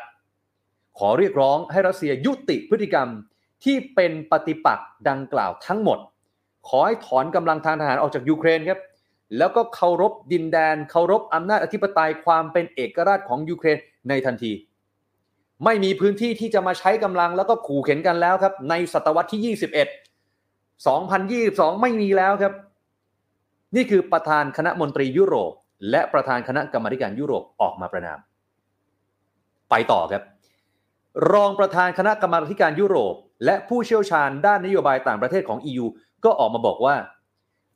[0.99, 3.09] ขอเรียกร้องให้รัสเซียยุติพฤติกรรม
[3.65, 5.99] ที่เป็นปฏิปักษ์ดังกล่าวทั้งหมด
[6.69, 8.81] ขอให้ถอนกำลังทางทหารออกจากยูเครนครับ
[9.39, 14.53] แล้วก็เคารพดินแดน เคารพอำนาจอธิปไตยความเป็นเอกราชของยูเครนในทันที
[15.65, 22.53] ไม่มีพื้นที่ที่จะมาใช้กำลังแล้วก็ขู่เข็นกันแล้วครับ ในศตวรรษที่ 21 2022 ไม่มีแล้วครับ
[23.77, 25.53] นี่คือประธานคณะมนตรียุโรป
[25.91, 28.19] และประธานคณะกรรมการยุโรปออกมาประนาม
[29.71, 30.23] ไปต่อครับ
[31.33, 33.15] รองประธานคณะกรรมการยุโรป
[33.45, 35.87] และผู้เชี่ยวชาญด้านนโยบายต่างประเทศของ EU
[36.25, 36.97] ก็ออกมาบอกว่า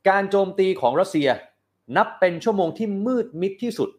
[0.08, 1.28] การโจมตีของรัสเซีย
[1.96, 3.90] นับเป็นชั่วโมงที่มืดมิดที่สุด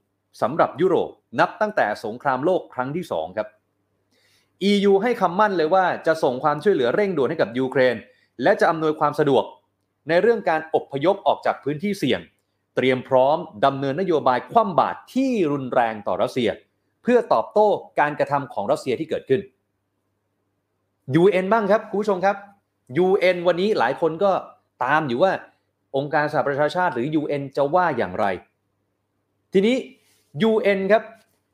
[0.41, 3.47] สำหรับยุโรปนับตั้งแต่สงครามโลกครั้งที่สองครับ
[4.71, 7.95] EU ให้คำมั่นเลยว่าจะส่งความช่วยเหลือเร่งด่วนให้กับยูเครน
[8.43, 9.43] และจะอำนวยความสะดวก
[10.09, 12.21] ในเรื่องการอบพยพออกจากพื้นที่เสี่ยง
[12.75, 16.49] เตรียมพร้อมดำเนินนโยบายคว่ำบาตรที่รุนแรงต่อรัสเซีย
[17.03, 17.67] เพื่อตอบโต้
[17.99, 19.41] การกระทำของรัสเซียที่เกิดขึ้น
[21.21, 22.35] UN บ้างครับคุณผู้ชมครับ
[23.05, 24.31] UN วันนี้หลายคนก็
[24.83, 25.31] ตามอยู่ว่า
[25.95, 28.25] องค์การสหประชาชาติหรือ UN จะว่าอย่างไร
[29.53, 29.75] ทีนี้
[30.49, 31.03] UN ครับ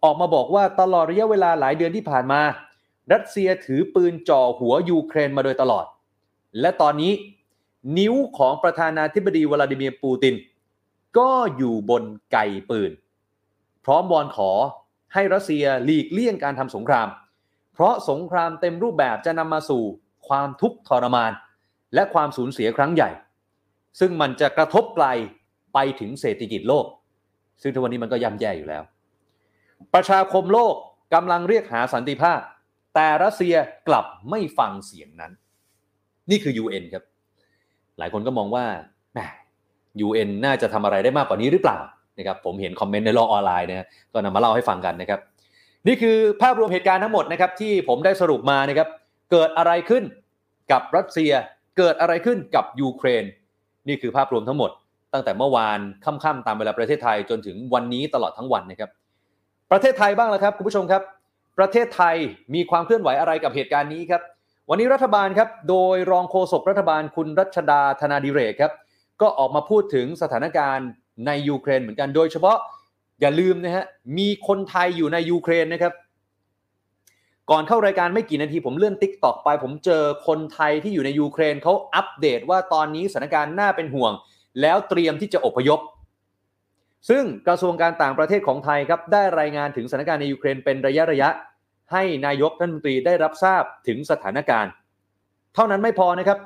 [0.04, 2.42] ออกมาบอกว่าตลอดระยะเวลาหลายเดือนที่ผ่านมา
[3.14, 5.86] รัสเซียถือปืนจ่อหัวยูเครนมาโดยตลอด
[6.60, 7.12] และตอนนี้
[7.98, 10.36] นิ้วของประธานาธิบดีวลาดิเมียร์ปูติน
[11.18, 12.38] ก็อยู่บนไก
[12.70, 12.92] ปืน
[13.86, 14.52] พร้อมวอนขอ
[15.14, 17.08] ให้รัสเซียหลีกเลี่ยงการทำสงคราม
[17.74, 19.84] เพราะสงครามเต็มรูปแบบจะนำมาสู่
[20.30, 21.32] ความทุกข์ทรมาน
[21.94, 23.10] และความสูญเสียครั้งใหญ่
[24.00, 25.08] ซึ่งมันจะกระทบไกล
[25.74, 26.86] ไปถึงเศรษฐกิจโลก
[27.62, 28.84] ซึ่งทุกวันนี้มันก็ย่ำแย่อยู่แล้ว
[29.94, 30.76] ประชาคมโลก
[31.14, 32.40] กำลังเรียกหาสันติภาพ
[32.96, 33.56] แต่รัสเซีย
[33.88, 35.32] กลับไม่ฟังเสียงนั้น
[36.30, 37.04] นี่คือ UN ครับ
[37.98, 38.66] หลายคนก็มองว่า
[39.14, 39.20] แหม
[40.08, 41.80] UN น่าจะทำอะไรได้มากกว่านี้หรือเปล่า
[42.18, 45.20] นะครับผมเห็นคอมเมนต์ในโลกออนไลน์นะก็นำมาเล่าให้ฟังกันนะครับ
[45.88, 48.88] นี่คือภาพรวมเหตุการณ์ทั้งหมดนะครับที่ผมได้สรุปมานะครับ
[49.32, 50.04] เกิดอะไรขึ้น
[50.72, 51.32] กับรัสเซีย
[51.78, 53.24] เกิดอะไรขึ้นกับยูเครน
[53.88, 54.72] นี่คือภาพรวมทั้งหมด
[55.14, 58.90] ตั้งแต่เมื่อวานค่ำๆตามเวลาประเทศไทยจนถึงวันนี้ตลอดทั้งวันนะครับ
[59.72, 61.04] ประเทศไทยบ้างแล้วครับคุณผู้ชมครับ
[61.60, 62.16] ประเทศไทย
[62.54, 64.22] มีความเคลื่อนไหวอะไรกับเหตุการณ์นี้ครับ
[64.70, 68.74] วันนี้รัฐบาลครับ โดยรองโฆษกรัฐบาลคุณรัชดาธนาดิเรกครับ
[69.22, 70.90] ก็ออกมาพูดถึงสถานการณ์
[71.26, 72.58] ในยูเครนเหมือนกัน โดยเฉพาะ
[73.22, 73.86] อย่าลืมนะฮะ
[74.18, 75.94] มีคนไทยอยู่ในยูเครนนะครับ
[77.52, 84.12] ก่อนเข้ารายการไม่กี่นาทีผมเลื่อน TikTok ไป ผมเจอคนไทยที่อยู่ในยูเครนเขาอัปเดตว่าตอนนี้สถานการณ์น่าเป็นห่วง
[84.62, 85.80] แล้วเตรียมที่จะอพยพ
[87.10, 91.30] ซึ่งกระทรวงการต่างประเทศของไทยครับได้รายงานถึงสถานการณ์ในยูเครนเป็นระยะระยะ
[91.94, 94.72] ให้นายกรัฐมนตรีได้รับทราบถึงสถานการณ์
[95.56, 96.40] เท่านั้นไม่พอนะครับ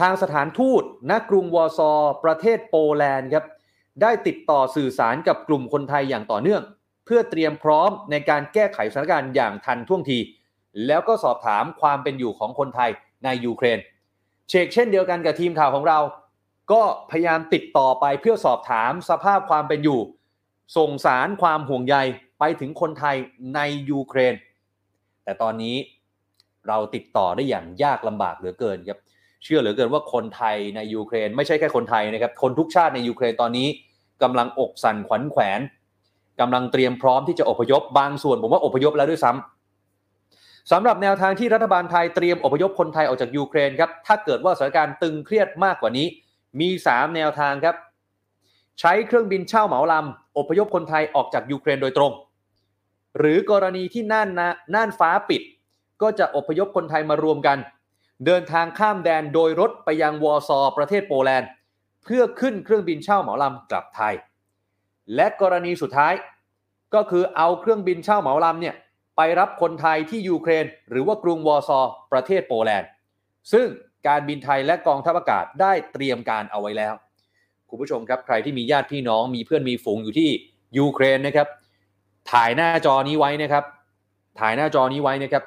[0.00, 1.92] ทางสถานทูตณกรุงวอร์ซอ
[2.24, 3.44] ประเทศโปแลนด์ครับ
[4.02, 6.62] ได้ติดต่อสื่อสารกับกลุ่มคนไทยอย่างต่อเนื่อง
[7.04, 10.18] เพื่อเตรียมพร้อมในการแก้ไขสถานการณ์อย่างทันท่วงที
[10.86, 12.90] แล้วก็สอบถามความเป็นอยู่ของคนไทย
[13.24, 13.78] ในยูเครน
[14.48, 15.98] เชกเช่นเดียวกันกับทีมข่าวของเรา
[16.72, 20.00] ก็พยายามติดต่อไปเพื่อสอบถามสภาพความเป็นอยู่
[20.76, 21.96] ส่งสารความห่วงใย
[22.38, 23.16] ไปถึงคนไทย
[23.54, 24.34] ในยูเครน
[25.24, 25.76] แต่ตอนนี้
[26.68, 28.98] เราติดต่อได้อย่างยากลำบากเหลือเกินครับ
[29.44, 33.68] เชื่อเหลือเกินว่าคนไทยในยูเครน ไม่ใช่แค่คนไทยนะครับ คนทุกชาติในยูเครนตอนนี้
[34.22, 35.60] กำลังอกสั่นขวัญแขวน
[36.40, 39.30] กำลังเตรียมพร้อมที่จะอพยพบางส่วนผมว่าอพยพแล้วด้วยซ้
[40.00, 46.06] สำหรับแนวทางที่รัฐบาลไทยเตรียมอพยพคนไทยออกจากยูเครนครับถ้าเกิดว่าสถานการณ์ตึงเครียดมากกว่านี้
[46.60, 47.76] มี 3 แนวทางครับ
[48.80, 52.12] ใช้เครื่องบินเช่าเหมาลำอพยพคนไทยออกจากยูเครนโดยตรง
[53.18, 55.42] หรือกรณีที่น่านนะน่านฟ้าปิด
[56.02, 57.58] ก็จะอพยพคนไทยมารวมกัน
[58.26, 61.48] เดินทางข้ามแดนโดยรถไปยังวอร์ซอประเทศโปแลนด์
[62.04, 64.14] เพื่อขึ้นเครื่องบินเช่าเหมาลำกลับไทย
[65.14, 66.14] และกรณีสุดท้าย
[66.94, 68.74] ก็คือเอาเครื่องบินเช่าเหมาลำเนี่ย
[69.16, 71.80] ไปรับคนไทยที่ยูเครน หรือว่ากรุงวอร์ซอ
[72.12, 72.88] ประเทศโปแลนด์
[73.52, 73.66] ซึ่ง
[74.06, 76.94] การบินไทยและกองทัพอากาศได้เตรียมการเอาไว้แล้ว
[77.68, 80.30] คุณผู้ชมครับใครที่มีญาติพี่น้องมีเพื่อนมีฝูงอยู่ที่
[80.78, 81.48] ยูเครนนะครับ
[82.32, 83.64] ถ่ายหน้าจอนี้ไว้นะครับ
[84.40, 85.44] ถ่ายหน้าจอนี้ไว้นะครับ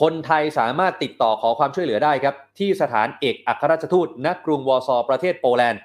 [0.00, 5.80] คนไทยสามารถติดต่อขอความช่วยเหลือได้ครับ ที่สถานเอกอัครราชทูตณกรุงวอร์ซอประเทศโปแลนด์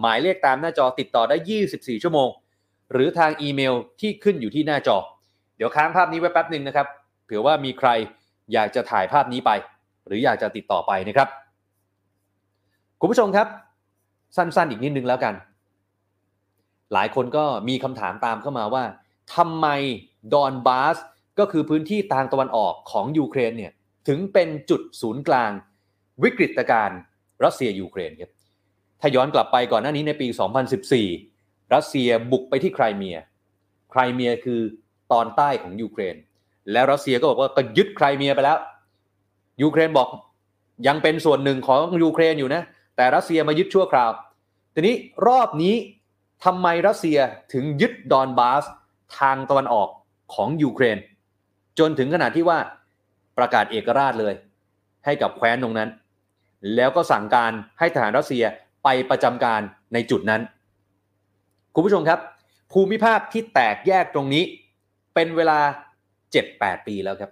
[0.00, 1.36] หมายเลขตามหน้าจอติดต่อได้
[1.70, 2.28] 24 ชั่วโมง
[2.92, 4.98] หรือทางอีเมลที่ขึ้นอยู่ที่หน้าจอ
[5.56, 6.86] เดี๋ยวค้างภาพนี้ไว้แป๊บหนึ่งนะครับ
[7.24, 7.88] เผื่อว่ามีใคร
[8.52, 9.50] อยากจะถ่ายภาพนี้ไป
[10.06, 11.28] หรืออยากจะติดต่อไปนะครับ
[13.00, 13.48] คุณผู้ชมครับ
[14.36, 15.34] สั้นๆอีกนิดนึงแล้วกัน
[16.92, 18.84] หลายคนก็มีคำถามตามเข้ามาว่า
[19.34, 19.66] ทำไม
[20.32, 20.96] ดอนบาส
[21.38, 23.72] ก็คือพื้นที่ทางตะวันออกของยูเครนเนี่ย
[24.08, 25.50] ถึงเป็นจุดศูนย์กลาง
[26.22, 26.98] วิกฤตการณ์
[27.44, 28.30] รัสเซียยูเครนครับ
[29.06, 30.26] ถ้าย้อนกลับไปก่อนหน้านี้ในปี
[31.00, 33.16] 2014 รัสเซียบุกไปที่ไครเมีย
[33.90, 34.60] ไครเมียคือ
[35.12, 36.14] ตอนใต้ของยูเครน
[36.72, 38.58] แล้วรัสเซียก็บอกว่าก็ยึดไครเมียไปแล้ว
[39.62, 40.08] ยูเครนบอก
[40.86, 42.62] ยังเป็นส่วนหนึ่งของยูเครนอยู่นะ
[42.96, 44.10] แต่รัสเซียมายึดชั่วคราว
[44.74, 44.94] ทีนี้
[45.26, 45.74] รอบนี้
[46.44, 47.18] ทำไมรัสเซีย
[47.52, 48.64] ถึงยึดดอนบาส
[49.18, 49.88] ทางตะวันออก
[50.34, 50.98] ของยูเครน
[51.78, 52.58] จนถึงขนาดที่ว่า
[53.38, 54.34] ประกาศเอกราชเลย
[55.04, 55.88] ให้กับแคว้นตรงนั้น
[56.74, 58.44] แล้วก็สั่งการให้ทหารรัสเซีย
[58.84, 59.60] ไปประจำการ
[59.94, 60.40] ในจุดนั้น
[61.74, 62.20] คุณผู้ชมครับ
[62.72, 64.44] ภูมิภาคที่แตกแยกตรงนี้
[65.14, 65.58] เป็นเวลา
[66.22, 67.30] 7-8 ปีแล้วครับ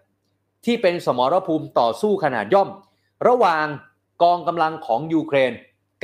[0.64, 2.68] ที่เป็นสมรภูมิต่อสู้ขนาดย่อม
[3.28, 3.66] ระหว่าง
[4.22, 5.52] กองกำลังของยูเครน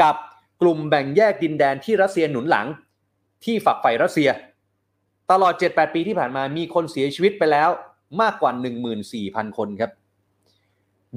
[0.01, 0.17] กับ
[0.63, 2.67] กลุ่มแบ่งแยกดินแดนที่รัสเซียหนุนหลัง
[3.45, 4.29] ที่ฝักใฝ่รัสเซีย
[5.31, 7.71] ตลอด 7-8 ปีที่ผ่านมามีคนเสียชีวิตไปแล้ว
[8.21, 8.53] มากกว่า
[9.05, 9.91] 14,000 คนครับ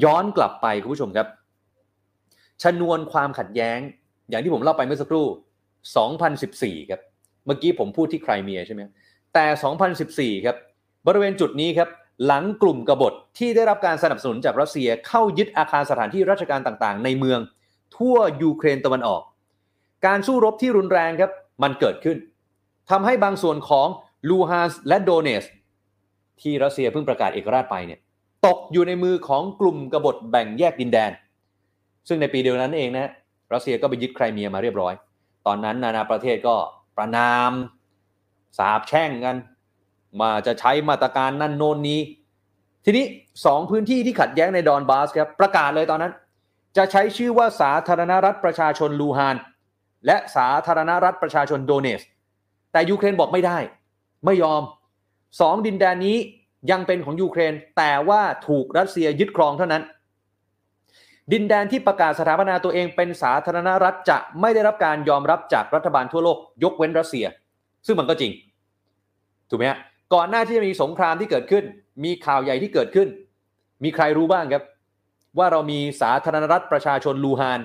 [0.04, 1.28] ย้อนกลับไปคุณผู้ชมครับ
[2.64, 3.80] ชนวนความขัดแย้ง
[4.32, 5.26] อย่างที่ผมเล่าไปเมื่อสักครู่
[6.84, 7.02] 2014 ครับ
[7.46, 8.82] เมื่อกี้ผมพูดที่ไครเมียใช่ไหม
[9.34, 9.46] แต่
[10.36, 10.56] 2014 ครับ
[11.08, 11.90] บริเวณจุดนี้ครับ
[12.26, 17.40] หลังกลุ่มกบฏที่ได้รับการสนับสนุนจากรัสเซียเข้ายึดอาคารสถานที่ราชการต่างๆ ในเมือง
[17.98, 19.22] ทั่วยูเครนตะวันออก
[20.06, 21.32] การสู้รบที่รุนแรงครับ
[21.64, 22.18] มันเกิดขึ้น
[22.90, 23.88] ทำให้บางส่วนของ
[24.30, 25.46] ลูฮานสก์และโดเนตสก์
[26.42, 28.00] ที่รัสเซียเพิ่งประกาศเอกราชไปเนี่ย
[28.46, 31.12] ตกอยู่ในมือของกลุ่มกบฏแบ่งแยกดินแดน
[32.08, 33.12] ซึ่งในปีเดียวนั้นเองนะ
[33.54, 34.94] รัสเซียก็ไปยึดไครเมียมาเรียบร้อย
[35.48, 36.56] ตอนนั้นนานาประเทศก็
[36.98, 37.52] ประนาม
[38.58, 39.36] สาบแช่งกัน
[40.22, 42.00] มาจะใช้มาตรการนั่นโน่นนี้
[42.86, 43.06] ทีนี้
[43.46, 46.14] สองพื้นที่ที่ขัดแย้งในดอนบาสครับประกาศเลยตอนนั้น
[46.78, 49.36] จะใช้ชื่อว่าสาธารณรัฐประชาชนลูฮาน
[50.06, 52.02] และสาธารณรัฐประชาชนโดเนส
[52.72, 53.58] แต่ยูเครนบอกไม่ได้
[54.26, 54.62] ไม่ยอม
[55.42, 56.18] สองดินแดนนี้
[56.72, 59.84] ยังเป็นของยูเครน แต่ว่าถูกรัสเซียยึดครองเท่านั้น
[61.32, 67.26] ดินแดนที่ประกาศสถาปนาตัวเองเป็นสาธารณรัฐจะไม่ได้รับการยอมรับจากรัฐบาลทั่วโลก ยกเว้นรัสเซีย
[67.86, 68.32] ซึ่งมันก็จริง
[69.50, 69.80] ถูกไหมฮะ
[70.14, 71.64] ก่อนหน้าที่จะมีสงครามที่เกิดขึ้น
[72.04, 73.08] มีข่าวใหญ่ที่เกิดขึ้น
[73.84, 74.64] มีใครรู้บ้างครับ
[75.38, 77.60] ว่าเรามีสาธารณรัฐประชาชนลูฮาน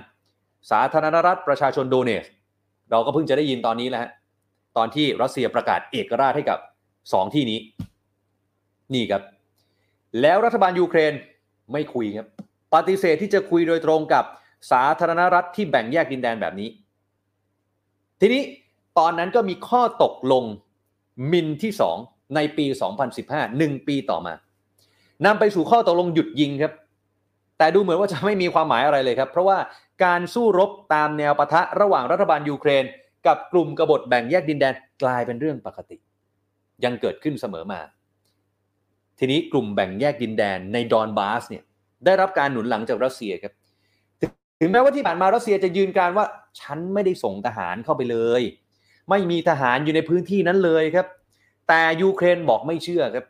[0.71, 2.27] สาธารณรัฐประชาชนโดเนส
[2.91, 4.11] เราก็เพิ่งจะได้ยินตอนนี้แหละฮะ
[4.77, 6.59] ตอนที่รัสเซียประกาศเอกราชให้กับ
[7.13, 7.59] สองที่นี้
[8.95, 9.23] นี่ครับ
[10.21, 11.13] แล้วรัฐบาลยูเครน
[11.73, 12.27] ไม่คุยครับ
[12.75, 14.25] ปฏิเสธที่จะคุยโดยตรงกับ
[14.71, 16.69] สาธารณรัฐที่แบ่งแยกดินแดนแบบนี้
[18.21, 18.43] ทีนี้
[18.99, 20.45] ตอนนั้นก็มีข้อตกลง
[21.33, 22.67] มินที่ 2 ในปี
[23.13, 24.35] 2015 1 ปีต่อมา
[25.27, 26.73] นำไปสู่ข้อตกลงหยุดยิงครับ
[27.59, 29.59] แต่ดูเหมือนว่าจะไม่มีความหมายอะไรเลยครับ เพราะว่า
[30.05, 32.85] การสู้รบตามแนวปะทะระหว่างรัฐบาลยูเครน
[33.27, 35.97] กับกลุ่มกบฏแบ่งแยกดินแดนกลายเป็นเรื่องปกติ
[36.85, 37.81] ยังเกิดขึ้นเสมอมา
[39.19, 41.65] ทีนี้กลุ่มแบ่งแยกดินแดนในดอนบาสเนี่ย
[42.07, 43.53] ได้รับการหนุนหลังจากรัสเซียครับ
[44.61, 46.27] ถึงแม้ว่าที่ผ่านมารัสเซียจะยืนการว่า
[46.61, 48.43] ฉันไม่ได้ส่งทหารเข้าไปเลย
[49.11, 51.07] ไม่มีทหารอยู่ในพื้นที่นั้นเลยครับ
[51.69, 53.25] แต่ยูเครนบอกไม่เชื่อครับ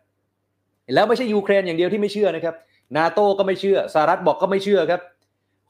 [0.94, 2.54] แล้วไม่ใช่ยูเครนอย่างเดียวที่ไม่เชื่อนะครับ
[2.96, 5.00] นาโต้ก็ไม่เชื่อสหรัฐบอกก็ไม่เชื่อครับ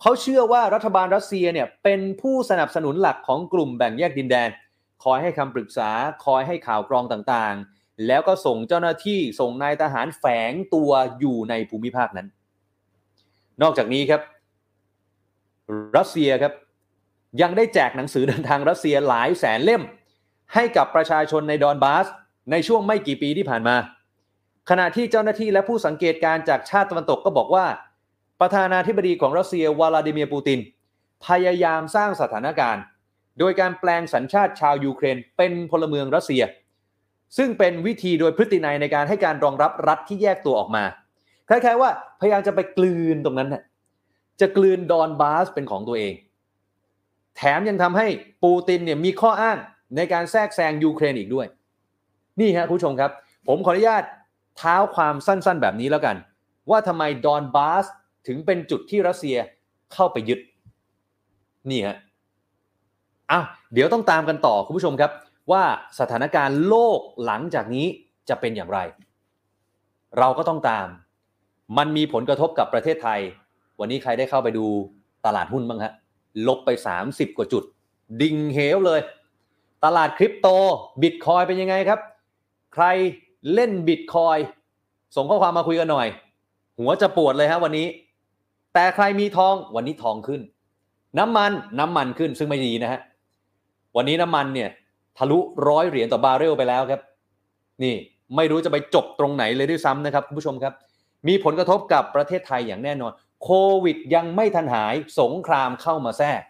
[0.01, 4.51] เขาเชื่อว่ารัฐบาลรัสเซียเนี่ยเป็นผู้สนับสนุนหลักของกลุ่มแบ่งแยกดินแดน
[5.05, 5.91] คอยให้คำปรึกษา
[6.25, 10.91] คอยให้ข่าวกรองต่างๆ แล้วก็ส่งเจ้าหน้าที่ส่งนายทหารแฝงตัว
[11.21, 12.29] อยู่ในภูมิภาคนั้น
[13.63, 14.21] นอกจากนี้ครับ
[15.97, 16.53] รัสเซียครับ
[17.43, 19.83] ยังได้แจกหนังสือเดินทางรัสเซียหลายแสนเล่ม
[20.55, 22.07] ให้กับประชาชนในดอนบาส
[22.51, 23.77] ในช่วงไม่กี่ปีที่ผ่านมา
[24.71, 27.67] ขณะที่เจ้าหน้าที่และผู้สังเกตการจากชาติตะวันตกก็บอกว่า
[28.41, 30.61] ประธานาธิบดีของรัสเซียวลาดิเมียร์ปูติน
[31.27, 32.83] พยายามสร้างสถานการณ์
[33.39, 36.43] โดยการแปลงสัญชาติชาวยูเครน เป็นพลเมืองรัสเซีย
[37.37, 40.85] ซึ่งเป็นวิธีโดยพฤตินัยในการให้การรองรับรัฐที่แยกตัวออกมา
[41.49, 41.91] คล้ายๆว่า
[42.21, 43.63] พยายามจะไปกลืนตรงนั้นน่ะ
[44.41, 46.15] จะกลืนดอนบาสเป็นของตัวเอง
[47.37, 48.07] แถมยังทำให้
[48.43, 49.59] ปูตินเนี่ยมีข้ออ้าง
[49.97, 51.47] ในการแทรกแซงยูเครนอีกด้วย
[52.41, 53.11] นี่ฮะคุณผู้ชมครับ
[53.49, 54.05] ผมขออนุญาต
[54.57, 56.17] เท้าความสั้นๆ แบบนี้แล้วกัน
[56.71, 57.85] ว่าทำไมดอนบาส
[58.27, 59.37] ถึงเป็นจุดที่รัสเซีย
[59.95, 60.41] เข้าไปยึด
[61.71, 61.97] นี่ฮะ
[63.31, 65.11] อ้าวเดี๋ยวต้องตามกันต่อคุณผู้ชมครับ
[65.53, 65.65] ว่า
[66.01, 67.87] สถานการณ์โลกหลังจากนี้
[68.29, 68.79] จะเป็นอย่างไร
[70.19, 70.87] เราก็ต้องตาม
[71.79, 73.21] มันมีผลกระทบกับประเทศไทย
[73.81, 74.67] วันนี้ใครได้เข้าไปดู
[75.27, 75.93] ตลาดหุ้นบ้างฮะ
[76.47, 76.71] ลบไป
[77.03, 77.65] 30 กว่าจุด
[78.21, 79.01] ดิ่งเหวเลย
[79.85, 80.49] ตลาดคริปโต
[81.03, 82.01] บิตคอยเป็นยังไงครับ
[82.75, 82.85] ใคร
[83.55, 84.39] เล่นบิตคอย
[85.17, 86.09] ส่งข้อความมาคุยกันหน่อย
[86.79, 87.87] หัวจะปวดเลยฮะวันนี้
[88.75, 90.41] แต่ใครมีทองวันนี้ทองขึ้น
[91.19, 93.01] น้ำมันน้ำมันขึ้นซึ่งไม่ดีนะฮะ
[93.97, 94.69] วันนี้น้ำมันเนี่ย
[95.19, 95.39] ทะลุ
[95.69, 97.01] ร้อยเหรียญต่อบาร์เรลไปแล้วครับ
[97.83, 97.95] นี่
[98.37, 100.73] ไม่รู้จะไปจบตรงไหนเลยด้วยซ้ำนะครับคุณผู้ชมครับ
[101.29, 103.13] มีผลกระทบกับประเทศไทยอย่างแน่นอน
[103.45, 103.51] โค
[103.85, 106.43] วิดยังไม่ทันหายสงครามเข้ามาแทรก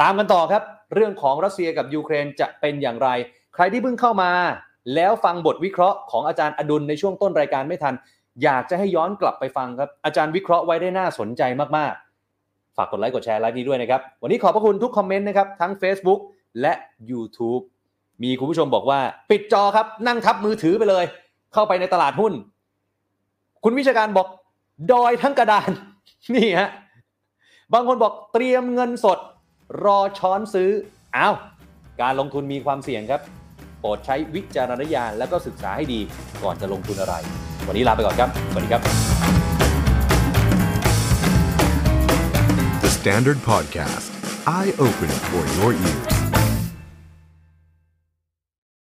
[0.00, 0.62] ตามกันต่อครับ
[0.94, 3.08] เรื่องของรัสเซียกับยูเครนจะเป็นอย่างไร
[3.54, 4.30] ใครที่เพิ่งเข้ามา
[4.94, 7.94] แล้วฟังบทวิเคราะห์ของอาจารย์อดุลในช่วงต้นรายการไม่ทัน
[8.42, 11.42] อยากจะให้ย้อนกลับไปฟังครับ อาจารย์วิเคราะห์ไว้ได้น่าสนใจ
[11.76, 16.20] มากๆ ฝากกดไลค์กดแชร์ไลฟ์นี้ด้วยนะครับ วันนี้ขอบพระคุณทุกคอมเมนต์นะครับทั้ง Facebook
[16.60, 16.72] และ
[17.10, 17.62] YouTube
[18.22, 19.00] มีคุณผู้ชมบอกว่า
[19.30, 21.04] ปิดจอครับนั่งทับมือถือไปเลย
[21.52, 22.32] เข้าไปในตลาดหุ้น
[23.64, 24.28] คุณวิชาการบอก
[24.92, 25.70] ดอยทั้งกระดาน
[26.34, 26.70] นี่ฮะ
[27.72, 29.18] บางคนบอกเตรียมเงินสด
[29.84, 30.70] รอช้อนซื้อ
[31.16, 31.34] อ้าว
[32.02, 33.20] การลงทุนมีความเสี่ยงครับ
[33.80, 36.00] โปรดใช้วิจารณญาณแล้วก็ศึกษาให้ดี
[36.42, 37.14] ก่อนจะลงทุนอะไร
[37.66, 38.82] วันนี้ลาไปก่อนครับ สวัสดีครับ
[42.82, 44.08] The Standard Podcast,
[44.56, 46.19] eye Open for your ears.